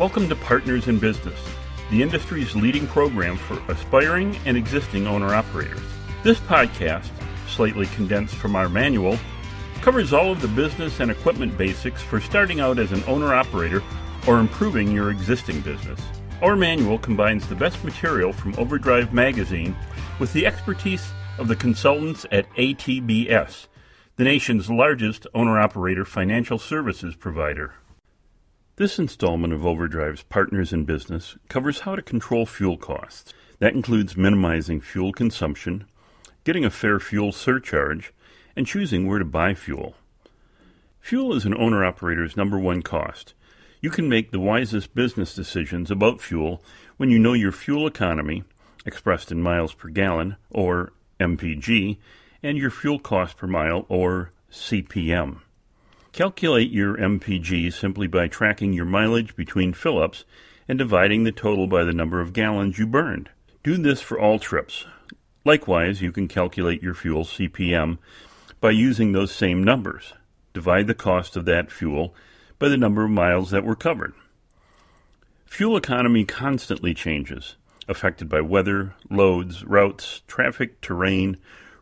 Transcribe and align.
Welcome 0.00 0.30
to 0.30 0.36
Partners 0.36 0.88
in 0.88 0.98
Business, 0.98 1.38
the 1.90 2.02
industry's 2.02 2.56
leading 2.56 2.86
program 2.86 3.36
for 3.36 3.60
aspiring 3.70 4.34
and 4.46 4.56
existing 4.56 5.06
owner 5.06 5.34
operators. 5.34 5.82
This 6.22 6.40
podcast, 6.40 7.10
slightly 7.46 7.84
condensed 7.84 8.34
from 8.36 8.56
our 8.56 8.70
manual, 8.70 9.18
covers 9.82 10.14
all 10.14 10.32
of 10.32 10.40
the 10.40 10.48
business 10.48 11.00
and 11.00 11.10
equipment 11.10 11.58
basics 11.58 12.00
for 12.00 12.18
starting 12.18 12.60
out 12.60 12.78
as 12.78 12.92
an 12.92 13.04
owner 13.06 13.34
operator 13.34 13.82
or 14.26 14.40
improving 14.40 14.90
your 14.90 15.10
existing 15.10 15.60
business. 15.60 16.00
Our 16.40 16.56
manual 16.56 16.98
combines 16.98 17.46
the 17.46 17.54
best 17.54 17.84
material 17.84 18.32
from 18.32 18.54
Overdrive 18.56 19.12
magazine 19.12 19.76
with 20.18 20.32
the 20.32 20.46
expertise 20.46 21.12
of 21.36 21.46
the 21.46 21.56
consultants 21.56 22.24
at 22.32 22.48
ATBS, 22.54 23.66
the 24.16 24.24
nation's 24.24 24.70
largest 24.70 25.26
owner 25.34 25.60
operator 25.60 26.06
financial 26.06 26.58
services 26.58 27.14
provider. 27.14 27.74
This 28.80 28.98
installment 28.98 29.52
of 29.52 29.66
Overdrive's 29.66 30.22
Partners 30.22 30.72
in 30.72 30.86
Business 30.86 31.36
covers 31.50 31.80
how 31.80 31.96
to 31.96 32.00
control 32.00 32.46
fuel 32.46 32.78
costs. 32.78 33.34
That 33.58 33.74
includes 33.74 34.16
minimizing 34.16 34.80
fuel 34.80 35.12
consumption, 35.12 35.84
getting 36.44 36.64
a 36.64 36.70
fair 36.70 36.98
fuel 36.98 37.30
surcharge, 37.30 38.14
and 38.56 38.66
choosing 38.66 39.06
where 39.06 39.18
to 39.18 39.24
buy 39.26 39.52
fuel. 39.52 39.96
Fuel 40.98 41.34
is 41.34 41.44
an 41.44 41.54
owner 41.58 41.84
operator's 41.84 42.38
number 42.38 42.58
one 42.58 42.80
cost. 42.80 43.34
You 43.82 43.90
can 43.90 44.08
make 44.08 44.30
the 44.30 44.40
wisest 44.40 44.94
business 44.94 45.34
decisions 45.34 45.90
about 45.90 46.22
fuel 46.22 46.64
when 46.96 47.10
you 47.10 47.18
know 47.18 47.34
your 47.34 47.52
fuel 47.52 47.86
economy, 47.86 48.44
expressed 48.86 49.30
in 49.30 49.42
miles 49.42 49.74
per 49.74 49.90
gallon, 49.90 50.36
or 50.48 50.94
MPG, 51.20 51.98
and 52.42 52.56
your 52.56 52.70
fuel 52.70 52.98
cost 52.98 53.36
per 53.36 53.46
mile, 53.46 53.84
or 53.90 54.32
CPM. 54.50 55.42
Calculate 56.12 56.72
your 56.72 56.96
MPG 56.96 57.72
simply 57.72 58.08
by 58.08 58.26
tracking 58.26 58.72
your 58.72 58.84
mileage 58.84 59.36
between 59.36 59.72
fill 59.72 60.02
ups 60.02 60.24
and 60.66 60.76
dividing 60.76 61.22
the 61.22 61.30
total 61.30 61.68
by 61.68 61.84
the 61.84 61.92
number 61.92 62.20
of 62.20 62.32
gallons 62.32 62.78
you 62.78 62.86
burned. 62.86 63.30
Do 63.62 63.76
this 63.76 64.00
for 64.00 64.18
all 64.18 64.40
trips. 64.40 64.84
Likewise, 65.44 66.02
you 66.02 66.10
can 66.10 66.26
calculate 66.26 66.82
your 66.82 66.94
fuel 66.94 67.24
CPM 67.24 67.98
by 68.60 68.70
using 68.72 69.12
those 69.12 69.30
same 69.32 69.62
numbers. 69.62 70.12
Divide 70.52 70.88
the 70.88 70.94
cost 70.94 71.36
of 71.36 71.44
that 71.44 71.70
fuel 71.70 72.12
by 72.58 72.68
the 72.68 72.76
number 72.76 73.04
of 73.04 73.10
miles 73.10 73.50
that 73.52 73.64
were 73.64 73.76
covered. 73.76 74.12
Fuel 75.46 75.76
economy 75.76 76.24
constantly 76.24 76.92
changes, 76.92 77.56
affected 77.88 78.28
by 78.28 78.40
weather, 78.40 78.94
loads, 79.08 79.64
routes, 79.64 80.22
traffic, 80.26 80.80
terrain, 80.80 81.36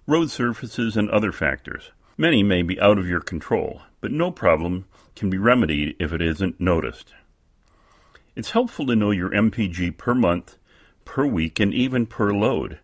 road 0.06 0.30
surfaces, 0.30 0.96
and 0.98 1.08
other 1.10 1.32
factors. 1.32 1.92
Many 2.20 2.42
may 2.42 2.62
be 2.62 2.80
out 2.80 2.98
of 2.98 3.08
your 3.08 3.20
control, 3.20 3.82
but 4.00 4.10
no 4.10 4.32
problem 4.32 4.86
can 5.14 5.30
be 5.30 5.38
remedied 5.38 5.94
if 6.00 6.12
it 6.12 6.20
isn't 6.20 6.58
noticed. 6.58 7.14
It's 8.34 8.50
helpful 8.50 8.86
to 8.86 8.96
know 8.96 9.12
your 9.12 9.30
MPG 9.30 9.96
per 9.96 10.14
month, 10.14 10.56
per 11.04 11.24
week, 11.24 11.60
and 11.60 11.72
even 11.72 12.06
per 12.06 12.32
load. 12.32 12.80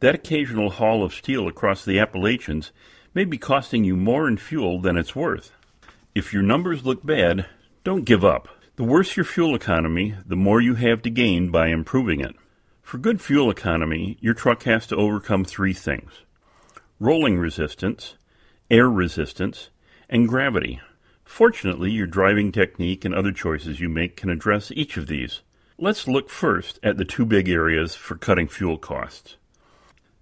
That 0.00 0.14
occasional 0.14 0.70
haul 0.70 1.04
of 1.04 1.12
steel 1.12 1.46
across 1.46 1.84
the 1.84 1.98
Appalachians 1.98 2.72
may 3.12 3.26
be 3.26 3.36
costing 3.36 3.84
you 3.84 3.94
more 3.94 4.26
in 4.26 4.38
fuel 4.38 4.80
than 4.80 4.96
it's 4.96 5.14
worth. 5.14 5.52
If 6.14 6.32
your 6.32 6.42
numbers 6.42 6.82
look 6.82 7.04
bad, 7.04 7.44
don't 7.84 8.06
give 8.06 8.24
up. 8.24 8.48
The 8.76 8.84
worse 8.84 9.18
your 9.18 9.24
fuel 9.24 9.54
economy, 9.54 10.14
the 10.24 10.34
more 10.34 10.62
you 10.62 10.76
have 10.76 11.02
to 11.02 11.10
gain 11.10 11.50
by 11.50 11.68
improving 11.68 12.20
it. 12.20 12.34
For 12.80 12.96
good 12.96 13.20
fuel 13.20 13.50
economy, 13.50 14.16
your 14.22 14.32
truck 14.32 14.62
has 14.62 14.86
to 14.86 14.96
overcome 14.96 15.44
three 15.44 15.74
things 15.74 16.22
rolling 16.98 17.36
resistance, 17.36 18.16
air 18.70 18.88
resistance, 18.90 19.70
and 20.08 20.28
gravity. 20.28 20.80
Fortunately, 21.24 21.90
your 21.90 22.06
driving 22.06 22.52
technique 22.52 23.04
and 23.04 23.14
other 23.14 23.32
choices 23.32 23.80
you 23.80 23.88
make 23.88 24.16
can 24.16 24.30
address 24.30 24.70
each 24.70 24.96
of 24.96 25.06
these. 25.06 25.40
Let's 25.78 26.08
look 26.08 26.30
first 26.30 26.78
at 26.82 26.96
the 26.96 27.04
two 27.04 27.26
big 27.26 27.48
areas 27.48 27.94
for 27.94 28.16
cutting 28.16 28.48
fuel 28.48 28.78
costs. 28.78 29.36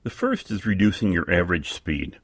The 0.03 0.11
first 0.11 0.51
is 0.51 0.67
reducing 0.67 1.13
your 1.13 1.31
average 1.33 1.73
speed. 1.73 2.19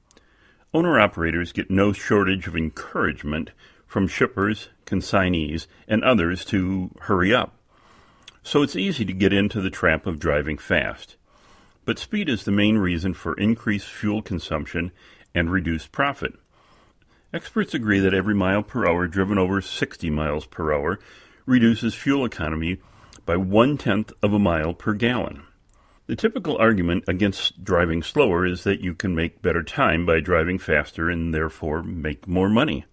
Owner 0.75 0.99
operators 1.01 1.53
get 1.53 1.71
no 1.71 1.93
shortage 1.93 2.47
of 2.47 2.57
encouragement 2.57 3.51
from 3.87 4.07
shippers, 4.07 4.69
consignees, 4.87 5.67
and 5.89 6.05
others 6.05 6.45
to 6.47 6.91
hurry 7.03 7.35
up. 7.35 7.57
So 8.43 8.63
it's 8.63 8.77
easy 8.77 9.05
to 9.05 9.13
get 9.13 9.33
into 9.33 9.61
the 9.61 9.71
trap 9.71 10.07
of 10.07 10.19
driving 10.19 10.59
fast. 10.59 11.17
But 11.85 11.99
speed 11.99 12.29
is 12.29 12.45
the 12.45 12.53
main 12.53 12.79
reason 12.79 13.15
for 13.15 13.35
increased 13.35 13.89
fuel 13.89 14.23
consumption 14.23 14.93
and 15.35 15.51
reduced 15.51 15.93
profit. 15.93 16.35
Experts 17.33 17.75
agree 17.75 18.01
that 18.01 18.15
every 18.15 18.35
mile 18.35 18.63
per 18.63 18.87
hour 18.87 19.07
driven 19.07 19.39
over 19.39 19.61
60 19.61 20.11
miles 20.11 20.47
per 20.47 20.73
hour 20.75 20.99
reduces 21.47 21.95
fuel 21.95 22.25
economy 22.25 22.79
by 23.25 23.37
one 23.37 23.79
tenth 23.79 24.13
of 24.23 24.33
a 24.33 24.39
mile 24.39 24.75
per 24.75 24.95
gallon. 24.95 25.43
The 26.07 26.17
typical 26.17 26.57
argument 26.57 27.05
against 27.07 27.63
driving 27.63 28.03
slower 28.03 28.45
is 28.45 28.65
that 28.65 28.81
you 28.81 28.95
can 28.95 29.15
make 29.15 29.43
better 29.43 29.63
time 29.63 30.05
by 30.05 30.19
driving 30.19 30.59
faster 30.59 31.09
and 31.09 31.33
therefore 31.33 31.85
make 31.85 32.27
more 32.27 32.49
money. 32.49 32.85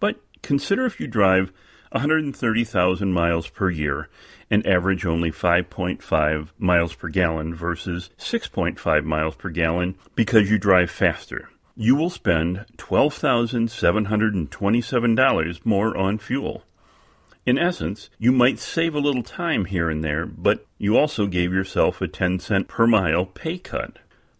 But 0.00 0.20
consider 0.42 0.84
if 0.84 0.98
you 0.98 1.06
drive 1.06 1.52
130,000 1.92 3.12
miles 3.12 3.48
per 3.48 3.70
year 3.70 4.08
and 4.50 4.66
average 4.66 5.06
only 5.06 5.30
5.5 5.30 6.48
miles 6.58 6.94
per 6.94 7.08
gallon 7.08 7.54
versus 7.54 8.10
6.5 8.18 9.04
miles 9.04 9.36
per 9.36 9.50
gallon 9.50 9.96
because 10.16 10.50
you 10.50 10.58
drive 10.58 10.90
faster. 10.90 11.48
You 11.78 11.94
will 11.94 12.08
spend 12.08 12.64
$12,727 12.78 15.66
more 15.66 15.94
on 15.94 16.16
fuel. 16.16 16.62
In 17.44 17.58
essence, 17.58 18.08
you 18.18 18.32
might 18.32 18.58
save 18.58 18.94
a 18.94 18.98
little 18.98 19.22
time 19.22 19.66
here 19.66 19.90
and 19.90 20.02
there, 20.02 20.24
but 20.24 20.64
you 20.78 20.96
also 20.96 21.26
gave 21.26 21.52
yourself 21.52 22.00
a 22.00 22.08
10 22.08 22.38
cent 22.38 22.66
per 22.66 22.86
mile 22.86 23.26
pay 23.26 23.58
cut. 23.58 23.98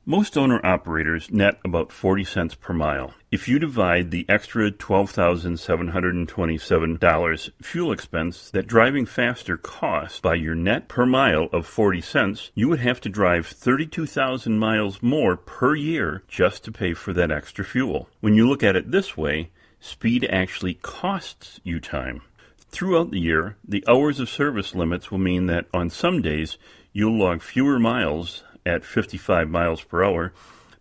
Most 0.09 0.39
owner 0.39 0.65
operators 0.65 1.33
net 1.33 1.59
about 1.65 1.91
40 1.91 2.23
cents 2.23 2.55
per 2.55 2.73
mile. 2.73 3.15
If 3.33 3.49
you 3.49 3.59
divide 3.59 4.13
the 4.13 4.25
extra 4.29 4.71
$12,727 4.71 7.51
fuel 7.61 7.91
expense 7.91 8.49
that 8.53 8.69
driving 8.69 9.05
faster 9.05 9.57
costs 9.57 10.21
by 10.21 10.37
your 10.37 10.55
net 10.55 10.87
per 10.87 11.07
mile 11.07 11.49
of 11.53 11.67
40 11.67 12.01
cents, 12.03 12.53
you 12.55 12.69
would 12.69 12.79
have 12.79 13.01
to 13.01 13.09
drive 13.09 13.49
32,000 13.49 14.61
miles 14.61 15.03
more 15.03 15.37
per 15.37 15.75
year 15.75 16.23
just 16.29 16.63
to 16.63 16.71
pay 16.71 16.95
for 16.95 17.13
that 17.13 17.33
extra 17.33 17.65
fuel. 17.65 18.09
When 18.21 18.37
you 18.37 18.49
look 18.49 18.63
at 18.63 18.77
it 18.77 18.93
this 18.93 19.17
way, 19.17 19.51
speed 19.81 20.25
actually 20.31 20.75
costs 20.75 21.59
you 21.65 21.81
time. 21.81 22.23
Throughout 22.69 23.11
the 23.11 23.19
year, 23.19 23.57
the 23.67 23.83
hours 23.89 24.21
of 24.21 24.29
service 24.29 24.73
limits 24.73 25.11
will 25.11 25.19
mean 25.19 25.47
that 25.47 25.67
on 25.75 25.91
some 25.91 26.23
days 26.23 26.59
you'll 26.93 27.19
log 27.19 27.43
fewer 27.43 27.81
miles 27.81 28.45
at 28.67 28.85
55 28.85 29.49
miles 29.49 29.83
per 29.83 30.05
hour 30.05 30.33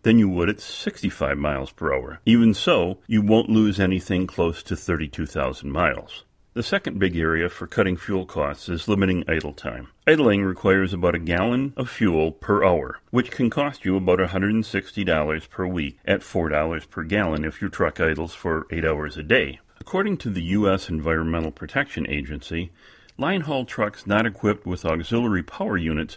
than 0.02 0.18
you 0.18 0.28
would 0.28 0.48
at 0.48 0.60
65 0.60 1.36
miles 1.38 1.72
per 1.72 1.92
hour. 1.92 2.20
Even 2.24 2.54
so, 2.54 2.98
you 3.06 3.22
won't 3.22 3.48
lose 3.50 3.80
anything 3.80 4.26
close 4.26 4.62
to 4.62 4.76
32,000 4.76 5.70
miles. 5.70 6.24
The 6.56 6.62
second 6.62 6.98
big 6.98 7.16
area 7.16 7.50
for 7.50 7.66
cutting 7.66 7.98
fuel 7.98 8.24
costs 8.24 8.70
is 8.70 8.88
limiting 8.88 9.24
idle 9.28 9.52
time. 9.52 9.88
Idling 10.06 10.42
requires 10.42 10.94
about 10.94 11.14
a 11.14 11.18
gallon 11.18 11.74
of 11.76 11.90
fuel 11.90 12.32
per 12.32 12.64
hour, 12.64 13.00
which 13.10 13.30
can 13.30 13.50
cost 13.50 13.84
you 13.84 13.94
about 13.96 14.20
$160 14.20 15.50
per 15.50 15.66
week 15.66 15.98
at 16.06 16.20
$4 16.20 16.88
per 16.88 17.02
gallon 17.02 17.44
if 17.44 17.60
your 17.60 17.68
truck 17.68 18.00
idles 18.00 18.32
for 18.32 18.66
8 18.70 18.86
hours 18.86 19.18
a 19.18 19.22
day. 19.22 19.60
According 19.80 20.16
to 20.18 20.30
the 20.30 20.42
U.S. 20.42 20.88
Environmental 20.88 21.50
Protection 21.50 22.08
Agency, 22.08 22.70
line 23.18 23.42
haul 23.42 23.66
trucks 23.66 24.06
not 24.06 24.24
equipped 24.24 24.64
with 24.64 24.86
auxiliary 24.86 25.42
power 25.42 25.76
units 25.76 26.16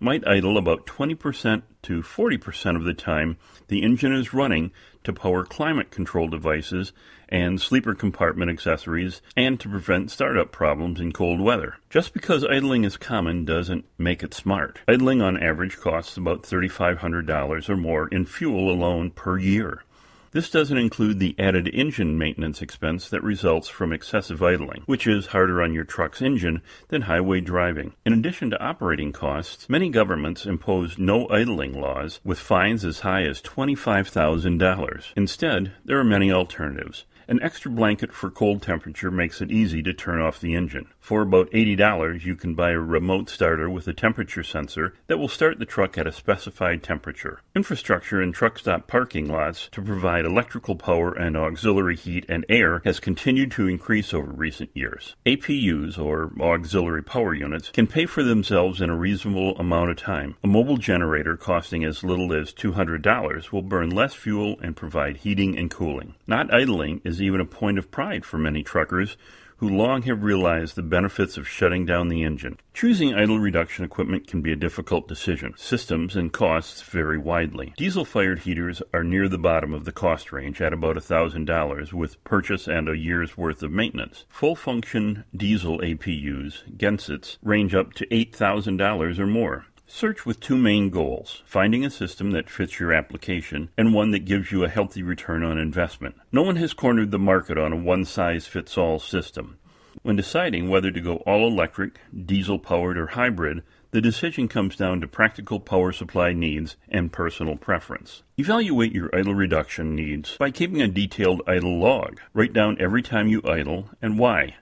might 0.00 0.26
idle 0.26 0.56
about 0.56 0.86
20% 0.86 1.62
to 1.82 2.02
40% 2.02 2.76
of 2.76 2.84
the 2.84 2.94
time 2.94 3.36
the 3.68 3.82
engine 3.82 4.12
is 4.12 4.34
running 4.34 4.72
to 5.04 5.12
power 5.12 5.44
climate 5.44 5.90
control 5.90 6.28
devices 6.28 6.92
and 7.28 7.60
sleeper 7.60 7.94
compartment 7.94 8.50
accessories 8.50 9.22
and 9.36 9.60
to 9.60 9.68
prevent 9.68 10.10
startup 10.10 10.50
problems 10.50 11.00
in 11.00 11.12
cold 11.12 11.40
weather. 11.40 11.76
Just 11.88 12.12
because 12.12 12.44
idling 12.44 12.84
is 12.84 12.96
common 12.96 13.44
doesn't 13.44 13.84
make 13.96 14.22
it 14.22 14.34
smart. 14.34 14.80
Idling 14.88 15.22
on 15.22 15.40
average 15.40 15.78
costs 15.78 16.16
about 16.16 16.42
$3,500 16.42 17.68
or 17.68 17.76
more 17.76 18.08
in 18.08 18.24
fuel 18.24 18.70
alone 18.70 19.10
per 19.10 19.38
year. 19.38 19.84
This 20.32 20.48
doesn't 20.48 20.78
include 20.78 21.18
the 21.18 21.34
added 21.40 21.66
engine 21.74 22.16
maintenance 22.16 22.62
expense 22.62 23.08
that 23.08 23.22
results 23.24 23.68
from 23.68 23.92
excessive 23.92 24.40
idling, 24.40 24.84
which 24.86 25.04
is 25.08 25.26
harder 25.28 25.60
on 25.60 25.74
your 25.74 25.82
truck's 25.82 26.22
engine 26.22 26.62
than 26.86 27.02
highway 27.02 27.40
driving. 27.40 27.94
In 28.06 28.12
addition 28.12 28.50
to 28.50 28.62
operating 28.62 29.10
costs, 29.10 29.68
many 29.68 29.88
governments 29.88 30.46
impose 30.46 30.98
no 30.98 31.28
idling 31.30 31.80
laws 31.80 32.20
with 32.22 32.38
fines 32.38 32.84
as 32.84 33.00
high 33.00 33.24
as 33.24 33.42
$25,000. 33.42 35.06
Instead, 35.16 35.72
there 35.84 35.98
are 35.98 36.04
many 36.04 36.30
alternatives. 36.30 37.06
An 37.30 37.40
extra 37.44 37.70
blanket 37.70 38.12
for 38.12 38.28
cold 38.28 38.60
temperature 38.60 39.08
makes 39.08 39.40
it 39.40 39.52
easy 39.52 39.84
to 39.84 39.94
turn 39.94 40.20
off 40.20 40.40
the 40.40 40.56
engine. 40.56 40.88
For 40.98 41.22
about 41.22 41.48
$80, 41.52 42.24
you 42.24 42.34
can 42.34 42.56
buy 42.56 42.72
a 42.72 42.80
remote 42.80 43.30
starter 43.30 43.70
with 43.70 43.86
a 43.86 43.92
temperature 43.92 44.42
sensor 44.42 44.94
that 45.06 45.16
will 45.16 45.28
start 45.28 45.60
the 45.60 45.64
truck 45.64 45.96
at 45.96 46.08
a 46.08 46.12
specified 46.12 46.82
temperature. 46.82 47.40
Infrastructure 47.54 48.20
in 48.20 48.32
truck 48.32 48.58
stop 48.58 48.88
parking 48.88 49.28
lots 49.28 49.68
to 49.70 49.80
provide 49.80 50.24
electrical 50.24 50.74
power 50.74 51.12
and 51.12 51.36
auxiliary 51.36 51.94
heat 51.94 52.26
and 52.28 52.44
air 52.48 52.82
has 52.84 52.98
continued 52.98 53.52
to 53.52 53.68
increase 53.68 54.12
over 54.12 54.32
recent 54.32 54.70
years. 54.74 55.14
APUs, 55.24 56.00
or 56.00 56.32
auxiliary 56.40 57.04
power 57.04 57.32
units, 57.32 57.70
can 57.70 57.86
pay 57.86 58.06
for 58.06 58.24
themselves 58.24 58.80
in 58.80 58.90
a 58.90 58.96
reasonable 58.96 59.56
amount 59.56 59.90
of 59.90 59.96
time. 59.96 60.34
A 60.42 60.48
mobile 60.48 60.78
generator 60.78 61.36
costing 61.36 61.84
as 61.84 62.02
little 62.02 62.32
as 62.32 62.52
$200 62.52 63.52
will 63.52 63.62
burn 63.62 63.90
less 63.90 64.14
fuel 64.14 64.58
and 64.60 64.76
provide 64.76 65.18
heating 65.18 65.56
and 65.56 65.70
cooling. 65.70 66.16
Not 66.26 66.52
idling 66.52 67.02
is 67.04 67.19
even 67.20 67.40
a 67.40 67.44
point 67.44 67.78
of 67.78 67.90
pride 67.90 68.24
for 68.24 68.38
many 68.38 68.62
truckers 68.62 69.16
who 69.60 69.68
long 69.68 70.00
have 70.02 70.24
realized 70.24 70.74
the 70.74 70.82
benefits 70.82 71.36
of 71.36 71.46
shutting 71.46 71.84
down 71.84 72.08
the 72.08 72.22
engine. 72.22 72.58
Choosing 72.72 73.14
idle 73.14 73.38
reduction 73.38 73.84
equipment 73.84 74.26
can 74.26 74.40
be 74.40 74.52
a 74.52 74.56
difficult 74.56 75.06
decision. 75.06 75.52
Systems 75.58 76.16
and 76.16 76.32
costs 76.32 76.80
vary 76.80 77.18
widely. 77.18 77.74
Diesel 77.76 78.06
fired 78.06 78.38
heaters 78.40 78.82
are 78.94 79.04
near 79.04 79.28
the 79.28 79.36
bottom 79.36 79.74
of 79.74 79.84
the 79.84 79.92
cost 79.92 80.32
range 80.32 80.62
at 80.62 80.72
about 80.72 80.96
$1,000 80.96 81.92
with 81.92 82.24
purchase 82.24 82.66
and 82.66 82.88
a 82.88 82.96
year's 82.96 83.36
worth 83.36 83.62
of 83.62 83.70
maintenance. 83.70 84.24
Full 84.30 84.56
function 84.56 85.24
diesel 85.36 85.78
APUs, 85.80 86.62
Gensets, 86.78 87.36
range 87.42 87.74
up 87.74 87.92
to 87.92 88.06
$8,000 88.06 89.18
or 89.18 89.26
more. 89.26 89.66
Search 89.92 90.24
with 90.24 90.38
two 90.38 90.56
main 90.56 90.88
goals 90.88 91.42
finding 91.44 91.84
a 91.84 91.90
system 91.90 92.30
that 92.30 92.48
fits 92.48 92.78
your 92.78 92.92
application 92.92 93.70
and 93.76 93.92
one 93.92 94.12
that 94.12 94.24
gives 94.24 94.52
you 94.52 94.62
a 94.62 94.68
healthy 94.68 95.02
return 95.02 95.42
on 95.42 95.58
investment. 95.58 96.14
No 96.30 96.42
one 96.42 96.54
has 96.56 96.72
cornered 96.72 97.10
the 97.10 97.18
market 97.18 97.58
on 97.58 97.72
a 97.72 97.76
one 97.76 98.04
size 98.04 98.46
fits 98.46 98.78
all 98.78 99.00
system. 99.00 99.58
When 100.02 100.14
deciding 100.14 100.70
whether 100.70 100.92
to 100.92 101.00
go 101.00 101.16
all 101.26 101.44
electric, 101.44 101.98
diesel 102.24 102.60
powered, 102.60 102.96
or 102.96 103.08
hybrid, 103.08 103.64
the 103.90 104.00
decision 104.00 104.46
comes 104.46 104.76
down 104.76 105.00
to 105.00 105.08
practical 105.08 105.58
power 105.58 105.90
supply 105.90 106.32
needs 106.32 106.76
and 106.88 107.12
personal 107.12 107.56
preference. 107.56 108.22
Evaluate 108.38 108.92
your 108.92 109.10
idle 109.12 109.34
reduction 109.34 109.96
needs 109.96 110.36
by 110.36 110.52
keeping 110.52 110.80
a 110.80 110.86
detailed 110.86 111.42
idle 111.48 111.80
log. 111.80 112.20
Write 112.32 112.52
down 112.52 112.76
every 112.78 113.02
time 113.02 113.26
you 113.26 113.42
idle 113.44 113.90
and 114.00 114.20
why 114.20 114.54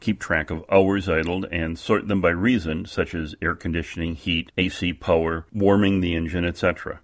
keep 0.00 0.20
track 0.20 0.50
of 0.50 0.64
hours 0.70 1.08
idled, 1.08 1.46
and 1.50 1.78
sort 1.78 2.08
them 2.08 2.20
by 2.20 2.30
reason, 2.30 2.86
such 2.86 3.14
as 3.14 3.34
air 3.42 3.54
conditioning, 3.54 4.14
heat, 4.14 4.52
AC 4.56 4.92
power, 4.94 5.46
warming 5.52 6.00
the 6.00 6.14
engine, 6.14 6.44
etc. 6.44 7.00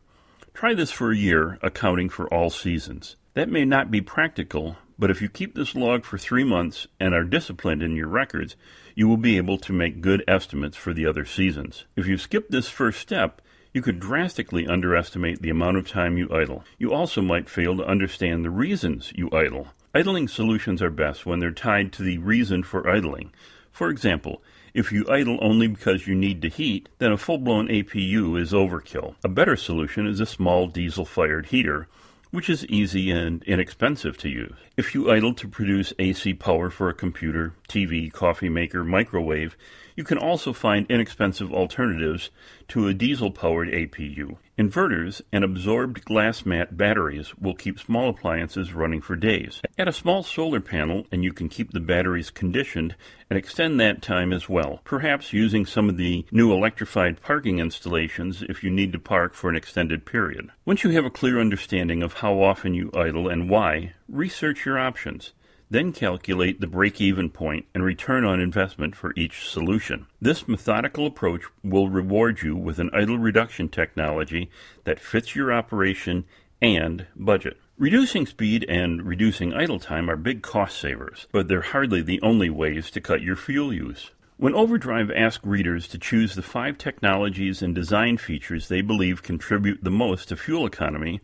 Try 0.53 0.75
this 0.75 0.91
for 0.91 1.11
a 1.11 1.17
year, 1.17 1.59
accounting 1.63 2.09
for 2.09 2.33
all 2.33 2.51
seasons. 2.51 3.17
That 3.35 3.49
may 3.49 3.65
not 3.65 3.91
be 3.91 4.01
practical, 4.01 4.77
but 4.99 5.11
if 5.11 5.21
you 5.21 5.29
keep 5.29 5.55
this 5.55 5.75
log 5.75 6.05
for 6.05 6.19
three 6.19 6.45
months 6.45 6.87
and 7.01 7.15
are 7.15 7.25
disciplined 7.25 7.83
in 7.83 7.97
your 7.97 8.07
records, 8.07 8.55
you 8.95 9.09
will 9.09 9.17
be 9.17 9.37
able 9.37 9.59
to 9.59 9.73
make 9.73 10.01
good 10.01 10.23
estimates 10.29 10.77
for 10.77 10.95
the 10.95 11.07
other 11.07 11.25
seasons. 11.25 11.85
If 11.97 12.07
you 12.07 12.17
skip 12.17 12.49
this 12.49 12.69
first 12.69 13.01
step, 13.01 13.43
you 13.73 13.83
could 13.83 13.99
drastically 13.99 14.69
underestimate 14.69 15.43
the 15.43 15.51
amount 15.51 15.79
of 15.79 15.89
time 15.89 16.17
you 16.17 16.29
idle. 16.33 16.65
You 16.79 16.93
also 16.93 17.21
might 17.21 17.51
fail 17.51 17.77
to 17.77 17.85
understand 17.85 18.45
the 18.45 18.51
reasons 18.51 19.13
you 19.17 19.29
idle. 19.33 19.69
Idling 19.97 20.27
solutions 20.27 20.83
are 20.83 20.91
best 20.91 21.25
when 21.25 21.39
they're 21.39 21.53
tied 21.53 21.93
to 21.93 22.03
the 22.03 22.19
reason 22.19 22.65
for 22.65 22.91
idling. 22.91 23.33
For 23.71 23.91
example, 23.91 24.43
if 24.75 24.91
you 24.91 25.07
idle 25.09 25.39
only 25.41 25.69
because 25.69 26.09
you 26.09 26.17
need 26.17 26.43
to 26.43 26.49
heat, 26.49 26.89
then 26.99 27.13
a 27.13 27.17
full 27.17 27.39
blown 27.39 27.69
APU 27.69 28.37
is 28.37 28.51
overkill. 28.53 29.15
A 29.23 29.29
better 29.29 29.55
solution 29.55 30.09
is 30.09 30.19
a 30.19 30.27
small 30.27 30.67
diesel 30.67 31.05
fired 31.05 31.47
heater, 31.47 31.87
which 32.33 32.51
is 32.51 32.67
easy 32.67 33.13
and 33.13 33.45
inexpensive 33.45 34.19
to 34.19 34.29
use. 34.29 34.57
If 34.77 34.97
you 34.97 35.13
idle 35.13 35.33
to 35.35 35.47
produce 35.47 35.93
AC 36.01 36.35
power 36.35 36.71
for 36.71 36.89
a 36.89 36.95
computer, 36.95 37.55
TV, 37.69 38.13
coffee 38.13 38.49
maker, 38.49 38.83
microwave, 38.83 39.57
you 39.97 40.05
can 40.05 40.19
also 40.19 40.53
find 40.53 40.87
inexpensive 40.91 41.53
alternatives 41.53 42.31
to 42.69 42.89
a 42.89 42.95
diesel 42.95 43.31
powered 43.31 43.69
APU. 43.69 44.37
Inverters 44.59 45.21
and 45.33 45.43
absorbed 45.43 46.05
glass 46.05 46.47
mat 46.47 46.77
batteries 46.77 47.37
will 47.37 47.55
keep 47.55 47.79
small 47.79 48.09
appliances 48.09 48.73
running 48.73 49.01
for 49.01 49.17
days. 49.17 49.61
Add 49.79 49.89
a 49.89 49.93
small 49.93 50.23
solar 50.23 50.61
panel 50.61 51.07
and 51.11 51.25
you 51.25 51.33
can 51.33 51.49
keep 51.49 51.73
the 51.73 51.81
batteries 51.81 52.31
conditioned 52.31 52.95
and 53.29 53.37
extend 53.37 53.81
that 53.81 54.03
time 54.03 54.33
as 54.33 54.49
well, 54.49 54.81
perhaps 54.85 55.33
using 55.33 55.67
some 55.67 55.89
of 55.89 55.97
the 55.97 56.25
new 56.31 56.53
electrified 56.53 57.21
parking 57.21 57.59
installations 57.59 58.43
if 58.43 58.63
you 58.63 58.71
need 58.71 58.93
to 58.93 58.99
park 58.99 59.35
for 59.35 59.51
an 59.51 59.57
extended 59.57 60.07
period. 60.07 60.51
Once 60.65 60.85
you 60.85 60.91
have 60.91 61.05
a 61.05 61.11
clear 61.11 61.41
understanding 61.41 62.03
of 62.03 62.15
how 62.15 62.41
often 62.41 62.75
you 62.75 62.91
idle 62.95 63.29
and 63.29 63.51
why, 63.51 63.93
research 64.09 64.65
your 64.65 64.79
options. 64.79 65.33
Then 65.71 65.93
calculate 65.93 66.61
the 66.61 66.67
break 66.67 67.01
even 67.01 67.31
point 67.31 67.67
and 67.75 67.83
return 67.83 68.25
on 68.25 68.41
investment 68.41 68.95
for 68.95 69.13
each 69.17 69.49
solution. 69.49 70.07
This 70.21 70.47
methodical 70.47 71.07
approach 71.07 71.43
will 71.63 71.89
reward 71.89 72.43
you 72.43 72.55
with 72.55 72.79
an 72.79 72.91
idle 72.93 73.19
reduction 73.19 73.69
technology 73.69 74.51
that 74.85 75.01
fits 75.01 75.35
your 75.35 75.53
operation 75.53 76.25
and 76.61 77.07
budget. 77.17 77.59
Reducing 77.77 78.27
speed 78.27 78.65
and 78.69 79.03
reducing 79.05 79.53
idle 79.53 79.81
time 79.81 80.09
are 80.09 80.17
big 80.17 80.43
cost 80.43 80.79
savers, 80.79 81.27
but 81.33 81.49
they're 81.49 81.61
hardly 81.61 82.03
the 82.03 82.21
only 82.23 82.49
ways 82.49 82.91
to 82.93 83.01
cut 83.01 83.21
your 83.21 83.35
fuel 83.35 83.73
use. 83.73 84.11
When 84.37 84.55
Overdrive 84.55 85.11
asked 85.11 85.45
readers 85.45 85.89
to 85.89 85.99
choose 85.99 86.35
the 86.35 86.43
five 86.43 86.77
technologies 86.77 87.63
and 87.63 87.75
design 87.75 88.17
features 88.19 88.69
they 88.69 88.81
believe 88.81 89.23
contribute 89.23 89.83
the 89.83 89.91
most 89.91 90.29
to 90.29 90.37
fuel 90.37 90.67
economy, 90.67 91.21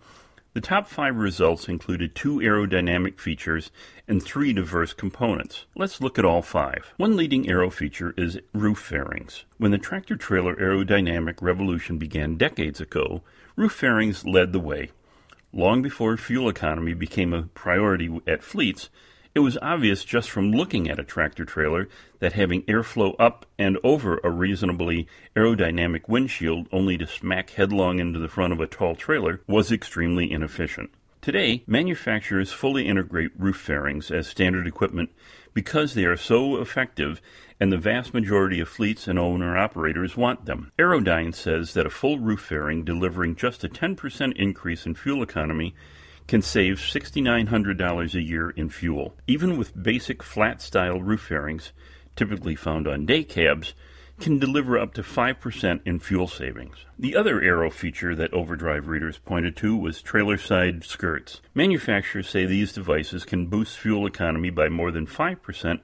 the 0.53 0.61
top 0.61 0.89
five 0.89 1.17
results 1.17 1.69
included 1.69 2.15
two 2.15 2.39
aerodynamic 2.39 3.21
features 3.21 3.71
and 4.09 4.23
three 4.23 4.53
diverse 4.53 4.93
components. 4.93 5.65
Let's 5.77 6.01
look 6.01 6.19
at 6.19 6.25
all 6.25 6.43
five. 6.43 6.93
One 6.97 7.17
leading 7.17 7.49
aero 7.49 7.71
feature 7.71 8.15
is 8.17 8.41
roof 8.53 8.79
fairings. 8.79 9.45
When 9.59 9.71
the 9.71 9.79
tractor 9.79 10.17
trailer 10.17 10.57
aerodynamic 10.57 11.41
revolution 11.41 11.99
began 11.99 12.37
decades 12.37 12.81
ago, 12.81 13.23
roof 13.55 13.73
fairings 13.73 14.25
led 14.25 14.53
the 14.53 14.59
way. 14.59 14.91
Long 15.53 15.83
before 15.83 16.17
fuel 16.17 16.49
economy 16.49 16.95
became 16.95 17.33
a 17.33 17.43
priority 17.43 18.21
at 18.27 18.43
fleets, 18.43 18.91
it 19.35 19.41
was 19.41 19.59
obvious 19.63 20.05
just 20.05 20.29
from 20.29 20.51
looking 20.51 20.89
at 20.89 20.99
a 20.99 21.05
tractor 21.05 21.45
trailer 21.45 21.89
that 22.19 22.33
having 22.33 22.63
airflow 22.63 23.15
up 23.19 23.47
and 23.59 23.79
over 23.85 24.21
a 24.25 24.31
reasonably 24.31 25.07
aerodynamic 25.37 26.09
windshield 26.09 26.67
only 26.73 26.99
to 26.99 27.07
smack 27.07 27.51
headlong 27.51 28.01
into 28.01 28.19
the 28.19 28.29
front 28.29 28.53
of 28.53 28.61
a 28.61 28.67
tall 28.67 28.97
trailer 28.97 29.41
was 29.47 29.71
extremely 29.71 30.31
inefficient. 30.31 30.91
Today, 31.21 31.63
manufacturers 31.67 32.51
fully 32.51 32.87
integrate 32.89 33.31
roof 33.39 33.57
fairings 33.57 34.11
as 34.11 34.27
standard 34.27 34.67
equipment 34.67 35.11
because 35.53 35.95
they 35.95 36.05
are 36.05 36.17
so 36.17 36.57
effective 36.57 37.21
and 37.61 37.71
the 37.71 37.77
vast 37.77 38.15
majority 38.15 38.59
of 38.59 38.69
fleets 38.69 39.07
and 39.07 39.19
owner 39.19 39.57
operators 39.57 40.17
want 40.17 40.47
them. 40.47 40.73
Aerodyne 40.79 41.35
says 41.35 41.75
that 41.75 41.87
a 41.87 41.91
full 41.91 42.19
roof 42.19 42.41
fairing 42.41 42.85
delivering 42.85 43.37
just 43.37 43.63
a 43.63 43.69
10% 43.69 44.35
increase 44.37 44.87
in 44.87 44.95
fuel 44.95 45.23
economy 45.23 45.75
can 46.31 46.43
save 46.43 46.77
$6,900 46.77 48.15
a 48.15 48.23
year 48.23 48.51
in 48.51 48.71
fuel. 48.71 49.17
Even 49.27 49.57
with 49.57 49.83
basic 49.83 50.23
flat 50.23 50.63
style 50.63 51.03
roof 51.03 51.23
fairings, 51.23 51.73
typically 52.15 52.55
found 52.55 52.87
on 52.87 53.05
day 53.05 53.25
cabs, 53.25 53.75
can 54.21 54.39
deliver 54.39 54.79
up 54.79 54.95
to 54.95 55.03
5% 55.03 55.81
in 55.85 55.99
fuel 55.99 56.29
savings. 56.29 56.85
The 56.97 57.17
other 57.17 57.41
aero 57.41 57.69
feature 57.69 58.15
that 58.15 58.33
Overdrive 58.33 58.87
readers 58.87 59.19
pointed 59.19 59.57
to 59.57 59.77
was 59.77 60.03
trailer 60.03 60.39
side 60.39 60.85
skirts. 60.85 61.41
Manufacturers 61.53 62.29
say 62.29 62.47
these 62.47 62.73
devices 62.73 63.25
can 63.25 63.49
boost 63.49 63.77
fuel 63.77 64.07
economy 64.07 64.51
by 64.51 64.69
more 64.69 64.93
than 64.93 65.09
5% 65.09 65.81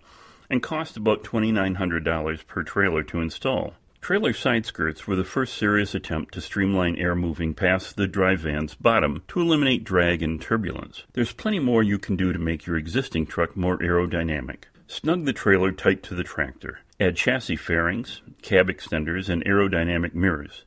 and 0.48 0.62
cost 0.62 0.96
about 0.96 1.24
$2,900 1.24 2.46
per 2.46 2.62
trailer 2.62 3.02
to 3.02 3.20
install. 3.20 3.74
Trailer 4.06 4.34
side 4.34 4.64
skirts 4.64 5.08
were 5.08 5.16
the 5.16 5.24
first 5.24 5.58
serious 5.58 5.92
attempt 5.92 6.32
to 6.34 6.40
streamline 6.40 6.94
air 6.94 7.16
moving 7.16 7.54
past 7.54 7.96
the 7.96 8.06
drive 8.06 8.38
van's 8.38 8.76
bottom 8.76 9.24
to 9.26 9.40
eliminate 9.40 9.82
drag 9.82 10.22
and 10.22 10.40
turbulence. 10.40 11.02
There's 11.14 11.32
plenty 11.32 11.58
more 11.58 11.82
you 11.82 11.98
can 11.98 12.14
do 12.14 12.32
to 12.32 12.38
make 12.38 12.66
your 12.66 12.76
existing 12.76 13.26
truck 13.26 13.56
more 13.56 13.76
aerodynamic. 13.78 14.66
Snug 14.86 15.24
the 15.24 15.32
trailer 15.32 15.72
tight 15.72 16.04
to 16.04 16.14
the 16.14 16.22
tractor. 16.22 16.78
Add 17.00 17.16
chassis 17.16 17.56
fairings, 17.56 18.22
cab 18.42 18.68
extenders, 18.68 19.28
and 19.28 19.44
aerodynamic 19.44 20.14
mirrors. 20.14 20.62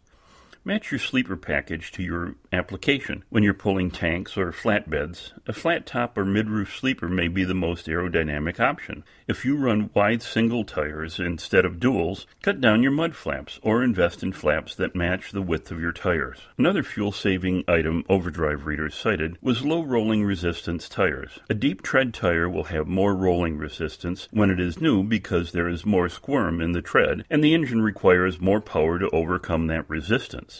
Match 0.65 0.91
your 0.91 0.99
sleeper 0.99 1.37
package 1.37 1.91
to 1.93 2.03
your 2.03 2.35
application. 2.51 3.23
When 3.29 3.43
you're 3.43 3.53
pulling 3.53 3.89
tanks 3.91 4.37
or 4.37 4.51
flatbeds, 4.51 5.31
a 5.47 5.53
flat 5.53 5.85
top 5.85 6.17
or 6.17 6.25
mid 6.25 6.49
roof 6.49 6.77
sleeper 6.77 7.07
may 7.07 7.27
be 7.27 7.43
the 7.43 7.53
most 7.53 7.87
aerodynamic 7.87 8.59
option. 8.59 9.03
If 9.27 9.45
you 9.45 9.55
run 9.55 9.89
wide 9.93 10.21
single 10.21 10.65
tires 10.65 11.19
instead 11.19 11.65
of 11.65 11.79
duals, 11.79 12.25
cut 12.41 12.59
down 12.59 12.83
your 12.83 12.91
mud 12.91 13.15
flaps 13.15 13.59
or 13.63 13.83
invest 13.83 14.21
in 14.21 14.33
flaps 14.33 14.75
that 14.75 14.95
match 14.95 15.31
the 15.31 15.41
width 15.41 15.71
of 15.71 15.79
your 15.79 15.93
tires. 15.93 16.39
Another 16.57 16.83
fuel 16.83 17.11
saving 17.11 17.63
item 17.67 18.03
Overdrive 18.09 18.65
readers 18.65 18.95
cited 18.95 19.37
was 19.41 19.63
low 19.63 19.81
rolling 19.81 20.25
resistance 20.25 20.89
tires. 20.89 21.39
A 21.49 21.53
deep 21.53 21.81
tread 21.81 22.13
tire 22.13 22.49
will 22.49 22.65
have 22.65 22.87
more 22.87 23.15
rolling 23.15 23.57
resistance 23.57 24.27
when 24.31 24.49
it 24.49 24.59
is 24.59 24.81
new 24.81 25.03
because 25.03 25.51
there 25.51 25.69
is 25.69 25.85
more 25.85 26.09
squirm 26.09 26.59
in 26.59 26.73
the 26.73 26.81
tread 26.81 27.23
and 27.29 27.43
the 27.43 27.53
engine 27.53 27.81
requires 27.81 28.41
more 28.41 28.59
power 28.59 28.99
to 28.99 29.09
overcome 29.11 29.67
that 29.67 29.89
resistance. 29.89 30.58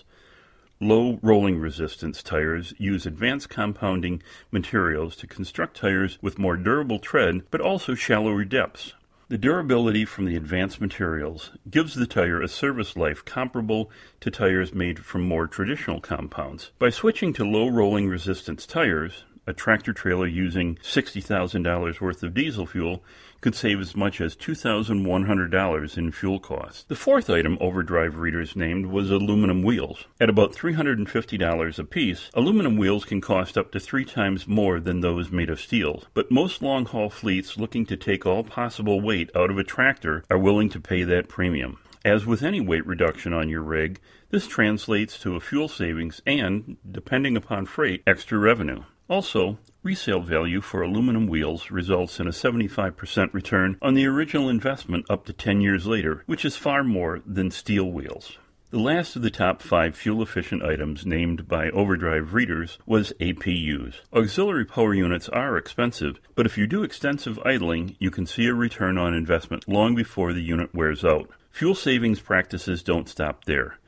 Low 0.82 1.20
rolling 1.22 1.60
resistance 1.60 2.24
tires 2.24 2.74
use 2.78 3.06
advanced 3.06 3.50
compounding 3.50 4.24
materials 4.50 5.18
to 5.18 5.28
construct 5.28 5.76
tires 5.76 6.18
with 6.22 6.40
more 6.40 6.56
durable 6.56 7.00
tread 7.00 7.42
but 7.52 7.60
also 7.60 7.96
shallower 7.96 8.46
depths. 8.46 8.94
The 9.28 9.38
durability 9.38 10.06
from 10.06 10.24
the 10.24 10.38
advanced 10.38 10.80
materials 10.80 11.52
gives 11.70 11.96
the 11.96 12.08
tire 12.08 12.42
a 12.42 12.48
service 12.48 12.96
life 12.96 13.26
comparable 13.26 13.92
to 14.22 14.32
tires 14.32 14.74
made 14.74 15.00
from 15.00 15.24
more 15.24 15.48
traditional 15.48 16.00
compounds. 16.00 16.72
By 16.80 16.92
switching 16.92 17.34
to 17.34 17.44
low 17.44 17.68
rolling 17.68 18.08
resistance 18.08 18.66
tires, 18.66 19.26
a 19.50 19.54
tractor 19.54 19.92
trailer 19.94 20.28
using 20.28 20.76
$60,000 20.76 22.00
worth 22.00 22.22
of 22.22 22.36
diesel 22.36 22.68
fuel 22.68 23.04
could 23.42 23.56
save 23.56 23.80
as 23.80 23.96
much 23.96 24.22
as 24.22 24.36
$2,100 24.36 25.98
in 25.98 26.12
fuel 26.12 26.40
costs. 26.40 26.84
The 26.84 26.96
fourth 26.96 27.32
item 27.32 27.58
Overdrive 27.60 28.20
readers 28.20 28.56
named 28.56 28.86
was 28.86 29.10
aluminum 29.10 29.64
wheels. 29.64 30.06
At 30.20 30.30
about 30.30 30.54
$350 30.54 31.80
a 31.80 31.84
piece, 31.84 32.30
aluminum 32.36 32.78
wheels 32.78 33.06
can 33.06 33.22
cost 33.22 33.58
up 33.58 33.72
to 33.72 33.80
three 33.80 34.06
times 34.06 34.48
more 34.48 34.80
than 34.80 35.02
those 35.02 35.32
made 35.32 35.50
of 35.50 35.60
steel, 35.60 36.04
but 36.14 36.30
most 36.30 36.62
long 36.62 36.86
haul 36.86 37.10
fleets 37.10 37.58
looking 37.58 37.88
to 37.88 37.98
take 37.98 38.28
all 38.28 38.44
possible 38.44 39.02
weight 39.02 39.32
out 39.36 39.50
of 39.50 39.58
a 39.58 39.64
tractor 39.64 40.24
are 40.30 40.38
willing 40.38 40.70
to 40.70 40.80
pay 40.80 41.04
that 41.04 41.28
premium. 41.28 41.80
As 42.06 42.26
with 42.26 42.44
any 42.44 42.62
weight 42.62 42.86
reduction 42.86 43.34
on 43.34 43.50
your 43.50 43.64
rig, 43.64 44.00
this 44.30 44.48
translates 44.48 45.18
to 45.20 45.36
a 45.36 45.40
fuel 45.40 45.68
savings 45.68 46.22
and, 46.26 46.78
depending 46.90 47.36
upon 47.36 47.66
freight, 47.66 48.04
extra 48.06 48.38
revenue. 48.38 48.84
Also, 49.10 49.58
resale 49.82 50.22
value 50.22 50.62
for 50.62 50.84
aluminum 50.84 51.26
wheels 51.26 51.72
results 51.72 52.20
in 52.20 52.28
a 52.28 52.32
75% 52.32 53.34
return 53.34 53.76
on 53.82 53.96
the 53.96 54.06
original 54.06 54.50
investment 54.50 55.04
up 55.10 55.26
to 55.26 55.34
10 55.34 55.62
years 55.62 55.88
later, 55.88 56.24
which 56.28 56.46
is 56.46 56.56
far 56.56 56.84
more 56.84 57.20
than 57.26 57.50
steel 57.50 57.92
wheels. 57.92 58.38
The 58.70 58.78
last 58.78 59.16
of 59.16 59.24
the 59.24 59.32
top 59.32 59.64
five 59.64 59.96
fuel 59.96 60.22
efficient 60.22 60.62
items 60.62 61.08
named 61.08 61.48
by 61.48 61.72
Overdrive 61.72 62.36
readers 62.36 62.78
was 62.86 63.12
APUs. 63.20 63.96
Auxiliary 64.14 64.66
power 64.66 64.94
units 64.94 65.28
are 65.30 65.58
expensive, 65.58 66.20
but 66.36 66.46
if 66.46 66.56
you 66.56 66.68
do 66.68 66.84
extensive 66.84 67.40
idling, 67.44 67.96
you 67.98 68.12
can 68.12 68.28
see 68.28 68.46
a 68.46 68.54
return 68.54 69.00
on 69.00 69.16
investment 69.16 69.68
long 69.68 69.96
before 69.96 70.34
the 70.34 70.44
unit 70.44 70.70
wears 70.76 71.04
out. 71.04 71.32
Fuel 71.50 71.74
savings 71.74 72.20
practices 72.20 72.84
don't 72.84 73.10
stop 73.10 73.46
there. 73.46 73.80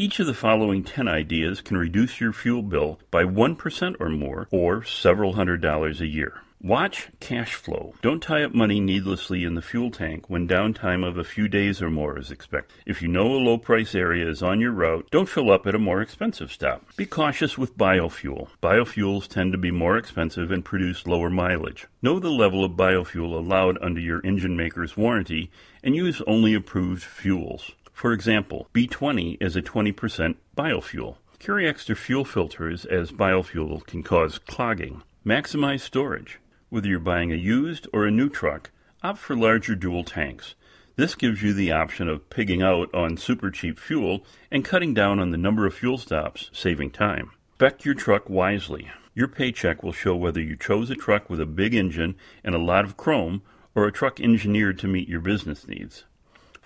Each 0.00 0.20
of 0.20 0.28
the 0.28 0.32
following 0.32 0.84
10 0.84 1.08
ideas 1.08 1.60
can 1.60 1.76
reduce 1.76 2.20
your 2.20 2.32
fuel 2.32 2.62
bill 2.62 3.00
by 3.10 3.24
1% 3.24 3.96
or 3.98 4.08
more, 4.08 4.46
or 4.52 4.84
several 4.84 5.32
hundred 5.32 5.60
dollars 5.60 6.00
a 6.00 6.06
year. 6.06 6.42
Watch 6.62 7.08
cash 7.18 7.54
flow. 7.54 7.94
Don't 8.00 8.22
tie 8.22 8.44
up 8.44 8.54
money 8.54 8.78
needlessly 8.78 9.42
in 9.44 9.54
the 9.54 9.62
fuel 9.62 9.90
tank 9.90 10.28
when 10.28 10.48
downtime 10.48 11.04
of 11.06 11.16
a 11.16 11.24
few 11.24 11.48
days 11.48 11.82
or 11.82 11.90
more 11.90 12.16
is 12.18 12.30
expected. 12.30 12.78
If 12.86 13.02
you 13.02 13.08
know 13.08 13.26
a 13.26 13.38
low 13.42 13.58
price 13.58 13.94
area 13.94 14.28
is 14.28 14.42
on 14.42 14.60
your 14.60 14.72
route, 14.72 15.08
don't 15.10 15.28
fill 15.28 15.52
up 15.52 15.66
at 15.66 15.76
a 15.76 15.80
more 15.80 16.00
expensive 16.00 16.52
stop. 16.52 16.84
Be 16.96 17.06
cautious 17.06 17.56
with 17.56 17.78
biofuel. 17.78 18.48
Biofuels 18.60 19.28
tend 19.28 19.52
to 19.52 19.58
be 19.58 19.70
more 19.70 19.96
expensive 19.96 20.50
and 20.50 20.64
produce 20.64 21.06
lower 21.06 21.30
mileage. 21.30 21.86
Know 22.02 22.18
the 22.18 22.30
level 22.30 22.64
of 22.64 22.72
biofuel 22.72 23.36
allowed 23.36 23.78
under 23.80 24.00
your 24.00 24.20
engine 24.24 24.56
maker's 24.56 24.96
warranty 24.96 25.50
and 25.82 25.94
use 25.94 26.20
only 26.26 26.54
approved 26.54 27.04
fuels. 27.04 27.70
For 27.98 28.12
example, 28.12 28.68
B20 28.72 29.38
is 29.40 29.56
a 29.56 29.60
20% 29.60 30.36
biofuel. 30.56 31.16
Carry 31.40 31.66
extra 31.66 31.96
fuel 31.96 32.24
filters 32.24 32.84
as 32.84 33.10
biofuel 33.10 33.84
can 33.84 34.04
cause 34.04 34.38
clogging. 34.38 35.02
Maximize 35.26 35.80
storage. 35.80 36.38
Whether 36.68 36.86
you're 36.86 37.00
buying 37.00 37.32
a 37.32 37.34
used 37.34 37.88
or 37.92 38.06
a 38.06 38.12
new 38.12 38.28
truck, 38.28 38.70
opt 39.02 39.18
for 39.18 39.34
larger 39.34 39.74
dual 39.74 40.04
tanks. 40.04 40.54
This 40.94 41.16
gives 41.16 41.42
you 41.42 41.52
the 41.52 41.72
option 41.72 42.08
of 42.08 42.30
pigging 42.30 42.62
out 42.62 42.88
on 42.94 43.16
super 43.16 43.50
cheap 43.50 43.80
fuel 43.80 44.24
and 44.48 44.64
cutting 44.64 44.94
down 44.94 45.18
on 45.18 45.32
the 45.32 45.36
number 45.36 45.66
of 45.66 45.74
fuel 45.74 45.98
stops, 45.98 46.50
saving 46.52 46.92
time. 46.92 47.32
Spec 47.54 47.84
your 47.84 47.94
truck 47.94 48.30
wisely. 48.30 48.92
Your 49.16 49.26
paycheck 49.26 49.82
will 49.82 49.90
show 49.90 50.14
whether 50.14 50.40
you 50.40 50.54
chose 50.54 50.88
a 50.90 50.94
truck 50.94 51.28
with 51.28 51.40
a 51.40 51.46
big 51.46 51.74
engine 51.74 52.14
and 52.44 52.54
a 52.54 52.58
lot 52.58 52.84
of 52.84 52.96
chrome 52.96 53.42
or 53.74 53.88
a 53.88 53.92
truck 53.92 54.20
engineered 54.20 54.78
to 54.78 54.86
meet 54.86 55.08
your 55.08 55.20
business 55.20 55.66
needs. 55.66 56.04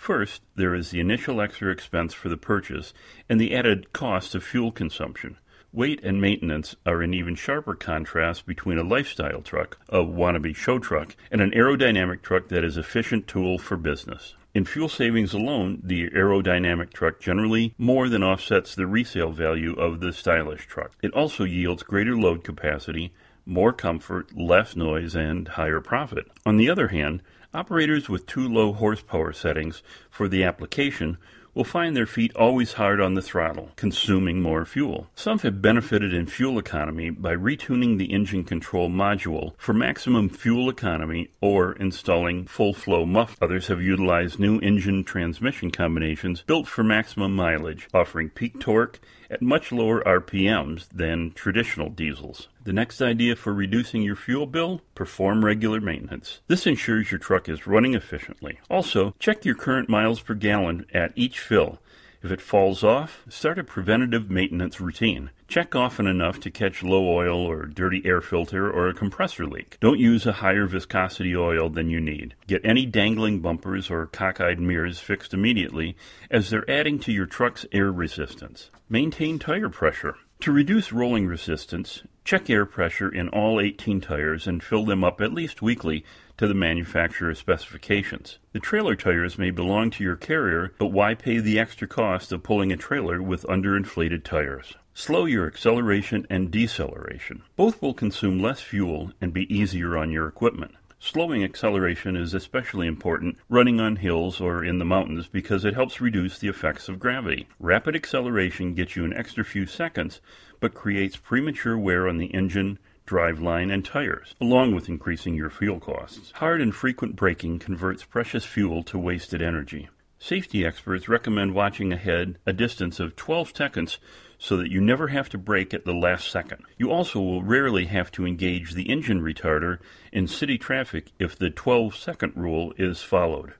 First, 0.03 0.43
there 0.57 0.75
is 0.75 0.91
the 0.91 0.99
initial 0.99 1.41
extra 1.41 1.71
expense 1.71 2.13
for 2.13 2.29
the 2.29 2.37
purchase 2.37 2.93
and 3.29 3.41
the 3.41 3.55
added 3.55 3.93
cost 3.93 4.35
of 4.35 4.43
fuel 4.43 4.73
consumption. 4.73 5.39
Weight 5.73 6.01
and 6.03 6.21
maintenance 6.21 6.75
are 6.85 7.03
an 7.03 7.15
even 7.15 7.37
sharper 7.37 7.77
contrast 7.77 8.45
between 8.45 8.79
a 8.79 8.83
lifestyle 8.83 9.43
truck, 9.43 9.79
a 9.89 9.99
wannabe 9.99 10.57
show 10.57 10.81
truck, 10.81 11.15
and 11.31 11.41
an 11.41 11.53
aerodynamic 11.53 12.21
truck 12.21 12.49
that 12.49 12.65
is 12.65 12.77
efficient 12.77 13.29
tool 13.29 13.59
for 13.59 13.77
business. 13.77 14.35
In 14.53 14.65
fuel 14.65 14.89
savings 14.89 15.35
alone, 15.35 15.81
the 15.85 16.11
aerodynamic 16.11 16.93
truck 16.93 17.21
generally 17.21 17.73
more 17.79 18.09
than 18.09 18.25
offsets 18.25 18.75
the 18.75 18.89
resale 18.89 19.31
value 19.31 19.75
of 19.75 20.01
the 20.01 20.13
stylish 20.13 20.67
truck. 20.67 20.97
It 21.01 21.15
also 21.15 21.45
yields 21.45 21.85
greater 21.85 22.17
load 22.17 22.43
capacity, 22.43 23.13
more 23.47 23.73
comfort, 23.73 24.37
less 24.37 24.75
noise, 24.75 25.15
and 25.15 25.47
higher 25.47 25.81
profit. 25.81 26.27
On 26.45 26.57
the 26.57 26.69
other 26.69 26.89
hand, 26.89 27.23
Operators 27.55 28.09
with 28.09 28.27
too 28.27 28.49
low 28.49 28.73
horsepower 28.73 29.31
settings 29.31 29.83
for 30.09 30.27
the 30.27 30.43
application 30.43 31.19
will 31.55 31.65
find 31.65 31.95
their 31.95 32.07
feet 32.07 32.35
always 32.35 32.73
hard 32.73 32.99
on 32.99 33.13
the 33.13 33.21
throttle, 33.21 33.73
consuming 33.77 34.41
more 34.41 34.65
fuel. 34.65 35.09
Some 35.15 35.39
have 35.41 35.61
benefited 35.61 36.15
in 36.15 36.25
fuel 36.25 36.59
economy 36.59 37.11
by 37.11 37.35
retuning 37.37 37.99
the 37.99 38.11
engine 38.11 38.45
control 38.45 38.89
module 38.89 39.53
for 39.59 39.75
maximum 39.75 40.31
fuel 40.31 40.71
economy 40.71 41.29
or 41.43 41.75
installing 41.75 42.47
full 42.47 42.73
flow 42.73 43.05
muff. 43.05 43.37
Others 43.43 43.67
have 43.67 43.83
utilized 43.83 44.39
new 44.39 44.59
engine 44.61 45.05
transmission 45.05 45.71
combinations 45.71 46.45
built 46.47 46.67
for 46.67 46.83
maximum 46.83 47.37
mileage, 47.37 47.87
offering 47.93 48.31
peak 48.31 48.59
torque 48.59 48.99
at 49.33 49.41
much 49.43 49.73
lower 49.73 50.03
RPMs 50.05 50.87
than 50.93 51.33
traditional 51.33 51.89
diesels. 51.89 52.49
The 52.63 52.73
next 52.73 53.01
idea 53.01 53.35
for 53.35 53.55
reducing 53.55 54.03
your 54.03 54.15
fuel 54.15 54.47
bill? 54.47 54.83
Perform 54.95 55.45
regular 55.45 55.81
maintenance. 55.81 56.41
This 56.49 56.67
ensures 56.67 57.11
your 57.11 57.19
truck 57.19 57.49
is 57.49 57.67
running 57.67 57.95
efficiently. 57.95 58.61
Also, 58.69 59.15
check 59.19 59.45
your 59.45 59.55
current 59.55 59.89
miles 59.89 60.21
per 60.21 60.35
gallon 60.35 60.85
at 60.93 61.13
each 61.17 61.41
fill. 61.41 61.81
If 62.23 62.31
it 62.31 62.41
falls 62.41 62.85
off, 62.85 63.25
start 63.29 63.59
a 63.59 63.65
preventative 63.65 64.31
maintenance 64.31 64.81
routine. 64.81 65.31
Check 65.53 65.75
often 65.75 66.07
enough 66.07 66.41
to 66.41 66.51
catch 66.51 66.83
low 66.83 67.07
oil 67.07 67.37
or 67.37 67.67
dirty 67.67 68.01
air 68.07 68.23
filter 68.23 68.71
or 68.71 68.89
a 68.89 68.95
compressor 68.95 69.45
leak. 69.45 69.77
Don't 69.81 69.99
use 70.01 70.25
a 70.25 70.33
higher 70.33 70.65
viscosity 70.65 71.37
oil 71.37 71.69
than 71.69 71.91
you 71.91 72.01
need. 72.01 72.35
Get 72.47 72.65
any 72.65 72.87
dangling 72.87 73.41
bumpers 73.41 73.91
or 73.91 74.07
cockeyed 74.07 74.59
mirrors 74.59 74.99
fixed 74.99 75.35
immediately 75.35 75.95
as 76.31 76.49
they're 76.49 76.71
adding 76.71 76.99
to 77.01 77.13
your 77.13 77.27
truck's 77.27 77.67
air 77.71 77.93
resistance. 77.93 78.71
Maintain 78.89 79.39
tire 79.39 79.69
pressure. 79.69 80.17
To 80.41 80.53
reduce 80.53 80.91
rolling 80.91 81.27
resistance, 81.27 82.03
check 82.25 82.49
air 82.49 82.65
pressure 82.65 83.11
in 83.11 83.29
all 83.29 83.61
18 83.61 84.01
tires 84.01 84.47
and 84.47 84.63
fill 84.63 84.87
them 84.87 85.05
up 85.05 85.21
at 85.21 85.35
least 85.35 85.61
weekly 85.61 86.03
to 86.39 86.47
the 86.47 86.55
manufacturer's 86.55 87.39
specifications. 87.39 88.39
The 88.53 88.61
trailer 88.61 88.97
tires 88.97 89.39
may 89.39 89.51
belong 89.51 89.91
to 89.93 90.05
your 90.05 90.17
carrier, 90.17 90.73
but 90.79 90.87
why 90.87 91.15
pay 91.15 91.39
the 91.39 91.59
extra 91.59 91.87
cost 91.87 92.33
of 92.33 92.43
pulling 92.43 92.73
a 92.73 92.77
trailer 92.77 93.23
with 93.23 93.45
underinflated 93.45 94.25
tires? 94.25 94.75
Slow 94.95 95.25
your 95.25 95.47
acceleration 95.47 96.27
and 96.29 96.51
deceleration. 96.51 97.43
Both 97.57 97.81
will 97.81 97.95
consume 97.95 98.43
less 98.43 98.61
fuel 98.61 99.13
and 99.21 99.33
be 99.33 99.53
easier 99.55 99.97
on 99.97 100.11
your 100.11 100.29
equipment. 100.29 100.75
Slowing 101.05 101.43
acceleration 101.43 102.15
is 102.15 102.33
especially 102.33 102.87
important 102.87 103.37
running 103.49 103.81
on 103.81 103.97
hills 103.97 104.41
or 104.41 104.63
in 104.65 104.79
the 104.79 104.85
mountains 104.85 105.27
because 105.27 105.65
it 105.65 105.75
helps 105.75 106.01
reduce 106.01 106.39
the 106.39 106.47
effects 106.47 106.89
of 106.89 107.01
gravity. 107.01 107.49
Rapid 107.59 107.97
acceleration 107.97 108.75
gets 108.75 108.95
you 108.95 109.05
an 109.05 109.13
extra 109.13 109.45
few 109.45 109.67
seconds, 109.67 110.21
but 110.61 110.75
creates 110.75 111.17
premature 111.17 111.77
wear 111.77 112.07
on 112.07 112.19
the 112.19 112.33
engine, 112.33 112.79
driveline, 113.13 113.71
and 113.71 113.85
tires, 113.85 114.35
along 114.41 114.75
with 114.75 114.89
increasing 114.89 115.35
your 115.35 115.51
fuel 115.51 115.79
costs. 115.79 116.33
Hard 116.37 116.63
and 116.63 116.75
frequent 116.75 117.15
braking 117.15 117.59
converts 117.59 118.05
precious 118.05 118.47
fuel 118.47 118.83
to 118.85 118.99
wasted 118.99 119.43
energy. 119.43 119.91
Safety 120.19 120.65
experts 120.65 121.09
recommend 121.09 121.53
watching 121.55 121.93
ahead 121.93 122.39
a 122.47 122.55
distance 122.55 123.01
of 123.01 123.15
12 123.17 123.53
seconds 123.55 123.99
so 124.39 124.57
that 124.57 124.71
you 124.71 124.81
never 124.81 125.09
have 125.09 125.29
to 125.29 125.37
brake 125.37 125.75
at 125.75 125.85
the 125.85 125.93
last 125.93 126.31
second. 126.31 126.65
You 126.79 126.91
also 126.91 127.21
will 127.21 127.43
rarely 127.43 127.85
have 127.87 128.11
to 128.13 128.25
engage 128.25 128.73
the 128.73 128.89
engine 128.89 129.21
retarder 129.21 129.79
in 130.11 130.27
city 130.27 130.57
traffic 130.57 131.13
if 131.19 131.37
the 131.37 131.51
12 131.51 131.95
second 131.95 132.33
rule 132.35 132.73
is 132.79 133.03
followed. 133.03 133.55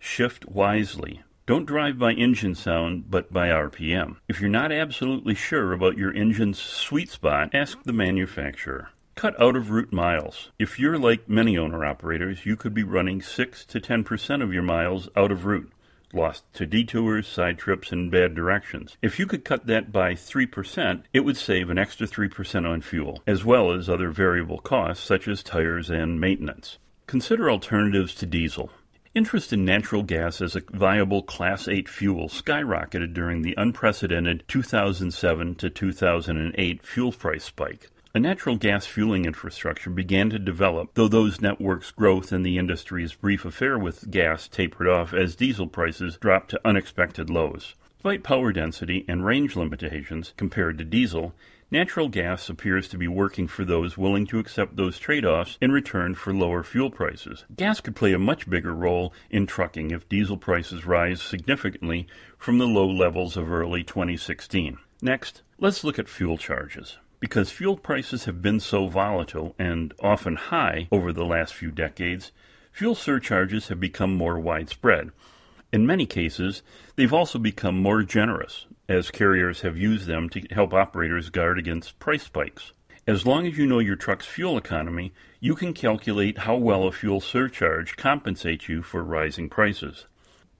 Shift 0.00 0.46
wisely. 0.46 1.22
Don't 1.44 1.66
drive 1.66 1.98
by 1.98 2.12
engine 2.12 2.54
sound, 2.54 3.10
but 3.10 3.32
by 3.32 3.48
RPM. 3.48 4.16
If 4.28 4.40
you're 4.40 4.48
not 4.48 4.70
absolutely 4.70 5.34
sure 5.34 5.72
about 5.72 5.98
your 5.98 6.14
engine's 6.14 6.60
sweet 6.60 7.10
spot, 7.10 7.50
ask 7.52 7.82
the 7.82 7.92
manufacturer. 7.92 8.90
Cut 9.16 9.40
out 9.40 9.56
of 9.56 9.70
route 9.70 9.92
miles. 9.92 10.52
If 10.58 10.78
you're 10.78 10.98
like 10.98 11.28
many 11.28 11.58
owner 11.58 11.84
operators, 11.84 12.46
you 12.46 12.56
could 12.56 12.74
be 12.74 12.84
running 12.84 13.20
6 13.20 13.64
to 13.66 13.80
10% 13.80 14.42
of 14.42 14.52
your 14.52 14.62
miles 14.62 15.08
out 15.16 15.32
of 15.32 15.44
route 15.44 15.72
lost 16.12 16.44
to 16.54 16.66
detours, 16.66 17.26
side 17.26 17.58
trips, 17.58 17.90
and 17.90 18.10
bad 18.10 18.34
directions. 18.34 18.96
If 19.00 19.18
you 19.18 19.26
could 19.26 19.44
cut 19.44 19.66
that 19.66 19.90
by 19.92 20.12
3%, 20.12 21.02
it 21.12 21.20
would 21.20 21.36
save 21.36 21.70
an 21.70 21.78
extra 21.78 22.06
3% 22.06 22.68
on 22.68 22.82
fuel, 22.82 23.22
as 23.26 23.44
well 23.44 23.72
as 23.72 23.88
other 23.88 24.10
variable 24.10 24.58
costs 24.58 25.04
such 25.04 25.26
as 25.26 25.42
tires 25.42 25.90
and 25.90 26.20
maintenance. 26.20 26.78
Consider 27.06 27.50
alternatives 27.50 28.14
to 28.16 28.26
diesel. 28.26 28.70
Interest 29.14 29.52
in 29.52 29.62
natural 29.62 30.02
gas 30.02 30.40
as 30.40 30.56
a 30.56 30.62
viable 30.72 31.22
Class 31.22 31.68
8 31.68 31.86
fuel 31.86 32.30
skyrocketed 32.30 33.12
during 33.12 33.42
the 33.42 33.52
unprecedented 33.58 34.42
2007 34.48 35.54
to 35.56 35.68
2008 35.68 36.82
fuel 36.82 37.12
price 37.12 37.44
spike. 37.44 37.90
A 38.14 38.18
natural 38.18 38.56
gas 38.56 38.86
fueling 38.86 39.26
infrastructure 39.26 39.90
began 39.90 40.30
to 40.30 40.38
develop, 40.38 40.94
though 40.94 41.08
those 41.08 41.42
networks' 41.42 41.90
growth 41.90 42.32
and 42.32 42.44
the 42.44 42.56
industry's 42.56 43.12
brief 43.12 43.44
affair 43.44 43.78
with 43.78 44.10
gas 44.10 44.48
tapered 44.48 44.88
off 44.88 45.12
as 45.12 45.36
diesel 45.36 45.66
prices 45.66 46.16
dropped 46.16 46.48
to 46.52 46.60
unexpected 46.64 47.28
lows. 47.28 47.74
Despite 47.98 48.24
power 48.24 48.50
density 48.50 49.04
and 49.06 49.26
range 49.26 49.56
limitations 49.56 50.32
compared 50.38 50.78
to 50.78 50.84
diesel, 50.84 51.34
Natural 51.72 52.10
gas 52.10 52.50
appears 52.50 52.86
to 52.88 52.98
be 52.98 53.08
working 53.08 53.48
for 53.48 53.64
those 53.64 53.96
willing 53.96 54.26
to 54.26 54.38
accept 54.38 54.76
those 54.76 54.98
trade 54.98 55.24
offs 55.24 55.56
in 55.58 55.72
return 55.72 56.14
for 56.14 56.34
lower 56.34 56.62
fuel 56.62 56.90
prices. 56.90 57.46
Gas 57.56 57.80
could 57.80 57.96
play 57.96 58.12
a 58.12 58.18
much 58.18 58.46
bigger 58.50 58.74
role 58.74 59.14
in 59.30 59.46
trucking 59.46 59.90
if 59.90 60.06
diesel 60.06 60.36
prices 60.36 60.84
rise 60.84 61.22
significantly 61.22 62.06
from 62.36 62.58
the 62.58 62.66
low 62.66 62.86
levels 62.86 63.38
of 63.38 63.50
early 63.50 63.82
2016. 63.82 64.76
Next, 65.00 65.40
let's 65.58 65.82
look 65.82 65.98
at 65.98 66.10
fuel 66.10 66.36
charges. 66.36 66.98
Because 67.20 67.50
fuel 67.50 67.78
prices 67.78 68.26
have 68.26 68.42
been 68.42 68.60
so 68.60 68.88
volatile 68.88 69.54
and 69.58 69.94
often 69.98 70.36
high 70.36 70.88
over 70.92 71.10
the 71.10 71.24
last 71.24 71.54
few 71.54 71.70
decades, 71.70 72.32
fuel 72.70 72.94
surcharges 72.94 73.68
have 73.68 73.80
become 73.80 74.14
more 74.14 74.38
widespread. 74.38 75.10
In 75.72 75.86
many 75.86 76.04
cases, 76.04 76.62
they've 76.96 77.12
also 77.12 77.38
become 77.38 77.80
more 77.80 78.02
generous, 78.02 78.66
as 78.90 79.10
carriers 79.10 79.62
have 79.62 79.78
used 79.78 80.06
them 80.06 80.28
to 80.28 80.42
help 80.50 80.74
operators 80.74 81.30
guard 81.30 81.58
against 81.58 81.98
price 81.98 82.24
spikes. 82.24 82.72
As 83.06 83.24
long 83.24 83.46
as 83.46 83.56
you 83.56 83.66
know 83.66 83.78
your 83.78 83.96
truck's 83.96 84.26
fuel 84.26 84.58
economy, 84.58 85.14
you 85.40 85.54
can 85.54 85.72
calculate 85.72 86.38
how 86.38 86.56
well 86.56 86.84
a 86.84 86.92
fuel 86.92 87.22
surcharge 87.22 87.96
compensates 87.96 88.68
you 88.68 88.82
for 88.82 89.02
rising 89.02 89.48
prices. 89.48 90.06